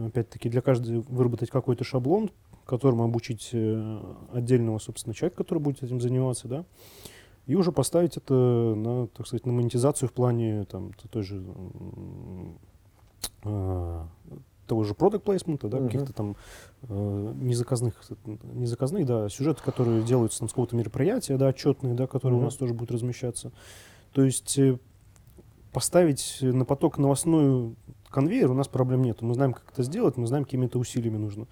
опять-таки, 0.07 0.49
для 0.49 0.61
каждой 0.61 1.01
выработать 1.01 1.51
какой-то 1.51 1.85
шаблон, 1.85 2.31
которому 2.67 3.05
обучить 3.05 3.51
э, 3.53 4.01
отдельного, 4.33 4.79
собственно, 4.79 5.15
человека, 5.15 5.39
который 5.39 5.59
будет 5.59 5.83
этим 5.83 6.01
заниматься, 6.01 6.49
да, 6.49 6.65
и 7.47 7.55
уже 7.57 7.73
поставить 7.73 8.17
это 8.17 8.35
на, 8.35 9.09
так 9.09 9.27
сказать, 9.27 9.45
на 9.47 9.53
монетизацию 9.53 10.09
в 10.09 10.13
плане 10.13 10.65
там, 10.67 10.93
той 11.11 11.23
же 11.23 11.43
а, 13.43 14.07
того 14.71 14.85
же 14.85 14.95
продукт 14.95 15.25
плейсмента, 15.25 15.67
да, 15.69 15.79
Мгм. 15.79 15.87
каких-то 15.87 16.13
там 16.13 16.37
э, 16.89 17.33
незаказных, 17.41 17.95
незаказных, 18.55 19.05
да, 19.05 19.29
сюжеты, 19.29 19.63
которые 19.65 20.03
делаются 20.05 20.39
там 20.39 20.49
с 20.49 20.53
какого-то 20.53 20.77
мероприятия, 20.77 21.37
да, 21.37 21.49
отчетные, 21.49 21.95
да, 21.95 22.07
которые 22.07 22.37
Мгм. 22.37 22.43
у 22.43 22.45
нас 22.47 22.55
тоже 22.55 22.73
будут 22.73 22.93
размещаться. 22.93 23.51
То 24.13 24.23
есть 24.23 24.57
э, 24.59 24.79
поставить 25.73 26.39
на 26.41 26.65
поток 26.65 26.99
новостной 26.99 27.75
конвейер 28.11 28.51
у 28.53 28.55
нас 28.55 28.69
проблем 28.69 29.03
нет. 29.03 29.23
Мы 29.23 29.35
знаем, 29.35 29.55
как 29.55 29.65
это 29.73 29.83
сделать, 29.83 30.17
мы 30.17 30.29
знаем, 30.29 30.45
какими 30.45 30.67
это 30.67 30.79
усилиями 30.79 31.17
нужно. 31.17 31.49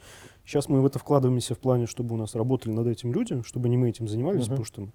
Сейчас 0.47 0.69
мы 0.69 0.81
в 0.81 0.87
это 0.87 1.01
вкладываемся 1.01 1.57
в 1.57 1.59
плане, 1.59 1.87
чтобы 1.87 2.15
у 2.15 2.19
нас 2.19 2.37
работали 2.37 2.73
над 2.73 2.87
этим 2.87 3.13
люди, 3.13 3.43
чтобы 3.43 3.69
не 3.69 3.77
мы 3.77 3.91
этим 3.91 4.07
занимались, 4.07 4.43
Мгм. 4.43 4.51
потому 4.51 4.65
что 4.65 4.89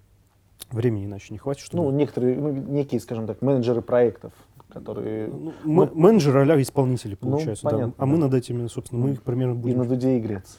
Времени 0.70 1.04
иначе 1.04 1.26
не 1.30 1.38
хватит, 1.38 1.62
чтобы... 1.62 1.82
Ну, 1.82 1.90
некоторые, 1.90 2.36
ну, 2.36 2.50
некие, 2.50 3.00
скажем 3.00 3.26
так, 3.26 3.42
менеджеры 3.42 3.82
проектов, 3.82 4.32
которые 4.74 5.28
Ну, 5.28 5.52
м- 5.84 5.90
менеджеры 5.94 6.40
а 6.52 6.60
исполнители 6.60 7.16
Ну, 7.20 7.28
получаются, 7.30 7.64
да. 7.64 7.70
понятно, 7.70 7.94
А 7.96 8.06
мы 8.06 8.16
да. 8.16 8.24
над 8.24 8.34
этими, 8.34 8.66
собственно, 8.66 9.02
мы 9.04 9.12
их 9.12 9.22
примерно 9.22 9.54
и 9.54 9.56
будем 9.62 9.78
на 9.78 9.84
дуде 9.86 10.16
и 10.18 10.20
грец. 10.20 10.58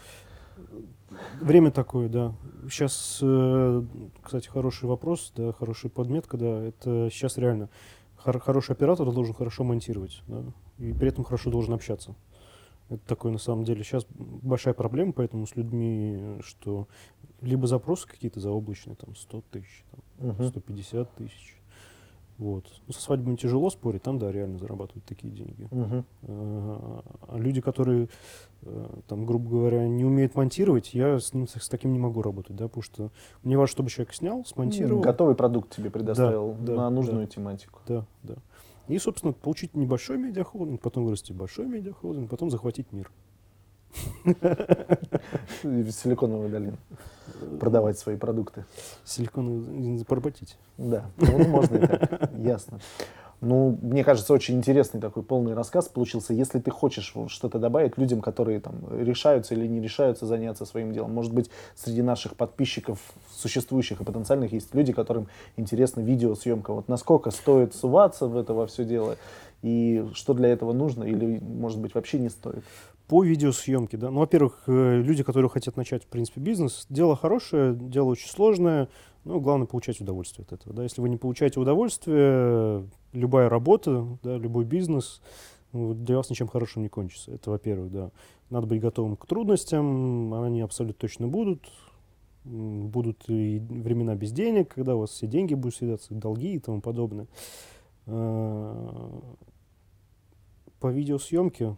Время 1.42 1.70
такое, 1.72 2.10
да. 2.10 2.34
Сейчас, 2.70 3.20
э, 3.22 3.84
кстати, 4.24 4.48
хороший 4.48 4.86
вопрос, 4.90 5.32
да, 5.36 5.52
хорошая 5.54 5.92
подметка, 5.92 6.38
да. 6.38 6.64
Это 6.64 7.10
сейчас 7.12 7.38
реально 7.38 7.70
хор- 8.18 8.40
хороший 8.40 8.72
оператор 8.72 9.12
должен 9.12 9.34
хорошо 9.36 9.64
монтировать, 9.64 10.24
да, 10.28 10.42
и 10.80 10.94
при 10.94 11.10
этом 11.10 11.24
хорошо 11.24 11.52
должен 11.52 11.74
общаться. 11.74 12.16
Это 12.90 13.02
такое 13.06 13.32
на 13.32 13.38
самом 13.40 13.64
деле 13.66 13.84
сейчас 13.84 14.06
большая 14.18 14.74
проблема, 14.74 15.12
поэтому 15.12 15.46
с 15.48 15.56
людьми, 15.56 16.38
что 16.42 16.88
либо 17.42 17.68
запросы 17.68 18.08
какие-то 18.08 18.40
заоблачные, 18.40 18.96
там 18.96 19.16
100 19.16 19.44
тысяч, 19.52 19.84
там, 20.20 20.30
Мгм. 20.30 20.48
150 20.48 21.14
тысяч. 21.16 21.60
Вот. 22.38 22.66
Ну, 22.86 22.94
со 22.94 23.02
свадьбами 23.02 23.38
тяжело 23.38 23.70
спорить, 23.70 24.04
там, 24.04 24.20
да, 24.20 24.30
реально 24.32 24.58
зарабатывают 24.58 25.06
такие 25.06 25.32
деньги. 25.32 25.68
Мгм. 25.72 26.06
А 26.24 27.38
люди, 27.38 27.62
которые, 27.62 28.10
э, 28.64 29.00
там, 29.08 29.26
грубо 29.26 29.50
говоря, 29.50 29.88
не 29.88 30.04
умеют 30.04 30.36
монтировать, 30.36 30.94
я 30.94 31.18
с 31.20 31.34
ним 31.34 31.48
с, 31.48 31.70
таким 31.70 31.94
не 31.94 32.00
могу 32.00 32.22
работать, 32.22 32.56
да, 32.56 32.68
потому 32.68 32.84
что 32.84 33.12
мне 33.44 33.58
важно, 33.58 33.72
чтобы 33.72 33.90
человек 33.90 34.14
снял, 34.14 34.44
смонтировал. 34.44 35.02
Готовый 35.02 35.36
продукт 35.36 35.74
тебе 35.74 35.90
предоставил 35.90 36.56
Да, 36.60 36.66
да, 36.66 36.76
на 36.76 36.90
нужную 36.90 37.26
да. 37.26 37.32
тематику. 37.32 37.80
Да, 37.88 38.06
да. 38.24 38.36
И, 38.90 38.98
собственно, 39.00 39.32
получить 39.34 39.74
небольшой 39.76 40.18
медиахолдинг, 40.18 40.82
потом 40.82 41.06
вырасти 41.06 41.32
большой 41.32 41.68
медиахолдинг, 41.68 42.30
потом 42.30 42.50
захватить 42.52 42.92
мир. 42.92 43.10
Силиконовую 45.64 46.50
долину. 46.50 46.78
Продавать 47.60 48.00
свои 48.00 48.18
продукты. 48.18 48.66
Силикон 49.04 50.04
поработить. 50.08 50.58
Да, 50.78 51.06
ну, 51.18 51.48
можно 51.48 51.76
и 51.78 51.88
так, 51.88 52.32
ясно. 52.38 52.80
Ну, 53.42 53.78
мне 53.82 54.04
кажется, 54.04 54.34
очень 54.34 54.56
интересный 54.56 55.02
такой 55.02 55.22
полный 55.22 55.54
рассказ 55.54 55.90
получился. 55.90 56.34
Если 56.34 56.60
ты 56.60 56.72
хочешь 56.72 57.14
что-то 57.28 57.60
добавить 57.60 57.98
людям, 57.98 58.22
которые 58.22 58.60
там 58.60 58.76
решаются 58.90 59.54
или 59.54 59.68
не 59.68 59.82
решаются 59.82 60.26
заняться 60.26 60.66
своим 60.66 60.94
делом, 60.94 61.14
может 61.14 61.34
быть, 61.34 61.50
среди 61.76 62.02
наших 62.02 62.36
подписчиков, 62.36 63.00
существующих 63.30 64.02
и 64.02 64.04
потенциальных, 64.04 64.54
есть 64.54 64.74
люди, 64.74 64.94
которым 64.94 65.28
интересна 65.58 66.02
видеосъемка. 66.02 66.74
Вот 66.74 66.88
насколько 66.88 67.30
стоит 67.30 67.76
суваться 67.76 68.28
в 68.28 68.38
это 68.38 68.54
во 68.54 68.68
все 68.68 68.86
дело, 68.86 69.18
и 69.62 70.08
что 70.14 70.34
для 70.34 70.50
этого 70.50 70.74
нужно, 70.74 71.04
или, 71.04 71.40
может 71.40 71.80
быть, 71.80 71.94
вообще 71.94 72.20
не 72.20 72.30
стоит? 72.30 72.64
По 73.08 73.24
видеосъемке, 73.24 73.98
да. 73.98 74.10
Ну, 74.10 74.20
во-первых, 74.20 74.64
э, 74.66 75.02
люди, 75.02 75.24
которые 75.24 75.50
хотят 75.50 75.78
начать, 75.78 76.04
в 76.04 76.08
принципе, 76.08 76.42
бизнес, 76.42 76.88
дело 76.90 77.16
хорошее, 77.16 77.76
дело 77.76 78.10
очень 78.10 78.30
сложное, 78.30 78.90
но 79.26 79.40
главное 79.40 79.68
получать 79.68 80.02
удовольствие 80.02 80.44
от 80.44 80.54
этого. 80.54 80.76
Да. 80.76 80.84
Если 80.84 81.02
вы 81.02 81.10
не 81.10 81.18
получаете 81.18 81.60
удовольствие, 81.60 82.88
любая 83.14 83.48
работа, 83.48 84.08
да, 84.24 84.38
любой 84.38 84.66
бизнес 84.66 85.22
ну, 85.72 85.94
для 85.94 86.18
вас 86.18 86.30
ничем 86.30 86.48
хорошим 86.48 86.82
не 86.82 86.90
кончится. 86.90 87.32
Это, 87.32 87.52
во-первых, 87.52 87.92
да. 87.92 88.12
Надо 88.50 88.66
быть 88.66 88.82
готовым 88.82 89.18
к 89.18 89.26
трудностям, 89.28 90.34
они 90.34 90.62
абсолютно 90.62 91.00
точно 91.00 91.28
будут. 91.28 91.70
Будут 92.44 93.28
и 93.28 93.60
времена 93.60 94.16
без 94.16 94.32
денег, 94.32 94.74
когда 94.74 94.96
у 94.96 95.00
вас 95.00 95.10
все 95.10 95.28
деньги 95.28 95.54
будут 95.54 95.76
съедаться, 95.76 96.14
долги 96.14 96.54
и 96.54 96.60
тому 96.60 96.80
подобное. 96.80 97.28
Э, 98.06 99.10
По 100.80 100.92
видеосъемке 100.92 101.76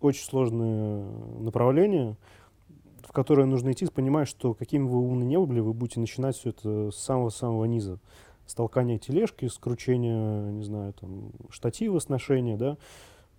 очень 0.00 0.24
сложное 0.24 1.04
направление, 1.38 2.16
в 3.02 3.12
которое 3.12 3.46
нужно 3.46 3.72
идти, 3.72 3.86
понимая, 3.86 4.24
что 4.24 4.54
какими 4.54 4.86
вы 4.86 4.98
умны 4.98 5.24
не 5.24 5.38
были, 5.38 5.60
вы 5.60 5.72
будете 5.72 6.00
начинать 6.00 6.36
все 6.36 6.50
это 6.50 6.90
с 6.90 6.96
самого-самого 6.96 7.64
низа. 7.64 7.98
С 8.46 8.54
толкания 8.54 8.98
тележки, 8.98 9.48
с 9.48 9.58
не 9.64 10.62
знаю, 10.62 10.92
там, 10.92 11.32
штатива, 11.50 11.98
сношения, 11.98 12.56
да, 12.56 12.76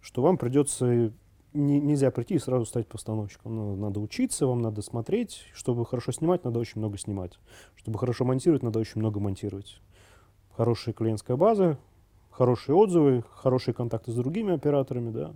что 0.01 0.21
вам 0.21 0.37
придется, 0.37 1.13
не- 1.53 1.79
нельзя 1.79 2.11
прийти 2.11 2.35
и 2.35 2.39
сразу 2.39 2.65
стать 2.65 2.87
постановщиком. 2.87 3.55
Надо, 3.55 3.75
надо 3.79 3.99
учиться, 3.99 4.47
вам 4.47 4.61
надо 4.61 4.81
смотреть. 4.81 5.45
Чтобы 5.53 5.85
хорошо 5.85 6.11
снимать, 6.11 6.43
надо 6.43 6.59
очень 6.59 6.79
много 6.79 6.97
снимать. 6.97 7.39
Чтобы 7.75 7.99
хорошо 7.99 8.25
монтировать, 8.25 8.63
надо 8.63 8.79
очень 8.79 8.99
много 8.99 9.19
монтировать. 9.19 9.81
Хорошая 10.55 10.93
клиентская 10.93 11.37
база, 11.37 11.77
хорошие 12.31 12.75
отзывы, 12.75 13.23
хорошие 13.31 13.73
контакты 13.73 14.11
с 14.11 14.15
другими 14.15 14.53
операторами, 14.53 15.11
да. 15.11 15.35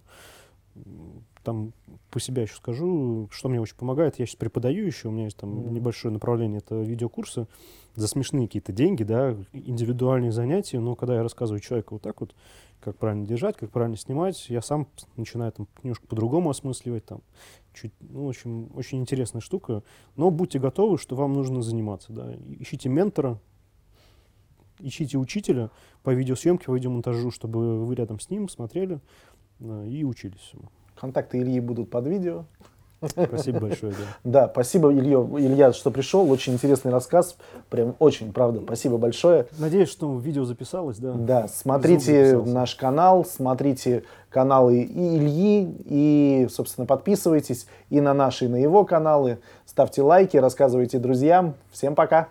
Там 1.43 1.73
по 2.11 2.19
себе 2.19 2.43
еще 2.43 2.55
скажу, 2.55 3.27
что 3.31 3.49
мне 3.49 3.59
очень 3.59 3.75
помогает. 3.75 4.19
Я 4.19 4.25
сейчас 4.25 4.35
преподаю 4.35 4.85
еще, 4.85 5.07
у 5.07 5.11
меня 5.11 5.25
есть 5.25 5.37
там 5.37 5.49
Мгм. 5.49 5.73
небольшое 5.73 6.13
направление, 6.13 6.59
это 6.59 6.75
видеокурсы 6.81 7.47
за 7.95 8.07
смешные 8.07 8.47
какие-то 8.47 8.71
деньги, 8.71 9.03
да, 9.03 9.35
индивидуальные 9.51 10.31
занятия, 10.31 10.79
но 10.79 10.95
когда 10.95 11.15
я 11.15 11.23
рассказываю 11.23 11.59
человеку 11.59 11.95
вот 11.95 12.03
так 12.03 12.21
вот, 12.21 12.35
как 12.79 12.97
правильно 12.97 13.25
держать, 13.25 13.57
как 13.57 13.71
правильно 13.71 13.97
снимать, 13.97 14.49
я 14.49 14.61
сам 14.61 14.87
начинаю 15.17 15.51
там 15.51 15.67
немножко 15.83 16.07
по-другому 16.07 16.49
осмысливать, 16.49 17.05
там, 17.05 17.21
чуть, 17.73 17.93
ну, 17.99 18.25
в 18.25 18.29
общем, 18.29 18.69
очень 18.75 18.99
интересная 18.99 19.41
штука, 19.41 19.83
но 20.15 20.29
будьте 20.29 20.59
готовы, 20.59 20.97
что 20.97 21.15
вам 21.15 21.33
нужно 21.33 21.63
заниматься, 21.63 22.13
да, 22.13 22.33
ищите 22.59 22.87
ментора, 22.87 23.39
ищите 24.79 25.17
учителя 25.17 25.69
по 26.03 26.13
видеосъемке, 26.13 26.65
по 26.65 26.73
видеомонтажу, 26.73 27.31
чтобы 27.31 27.83
вы 27.85 27.95
рядом 27.95 28.19
с 28.19 28.29
ним 28.29 28.49
смотрели 28.49 28.99
и 29.61 30.03
учились 30.03 30.39
всему. 30.39 30.63
Контакты 30.99 31.39
Ильи 31.39 31.59
будут 31.59 31.89
под 31.89 32.07
видео. 32.07 32.45
Спасибо 33.07 33.61
большое, 33.61 33.93
да. 33.93 33.97
Да, 34.23 34.49
спасибо, 34.51 34.93
Илья, 34.93 35.17
Илья, 35.39 35.73
что 35.73 35.89
пришел. 35.89 36.29
Очень 36.29 36.53
интересный 36.53 36.91
рассказ. 36.91 37.35
Прям 37.69 37.95
очень, 37.97 38.31
правда. 38.31 38.61
Спасибо 38.63 38.97
большое. 38.97 39.47
Надеюсь, 39.57 39.89
что 39.89 40.17
видео 40.19 40.45
записалось, 40.45 40.97
да? 40.97 41.13
Да, 41.13 41.47
смотрите 41.47 42.37
наш 42.37 42.75
канал, 42.75 43.25
смотрите 43.25 44.03
каналы 44.29 44.81
и 44.81 45.17
Ильи, 45.17 45.75
и, 45.85 46.47
собственно, 46.51 46.85
подписывайтесь 46.85 47.65
и 47.89 47.99
на 48.01 48.13
наши, 48.13 48.45
и 48.45 48.47
на 48.47 48.57
его 48.57 48.85
каналы. 48.85 49.39
Ставьте 49.65 50.03
лайки, 50.03 50.37
рассказывайте 50.37 50.99
друзьям. 50.99 51.55
Всем 51.71 51.95
пока! 51.95 52.29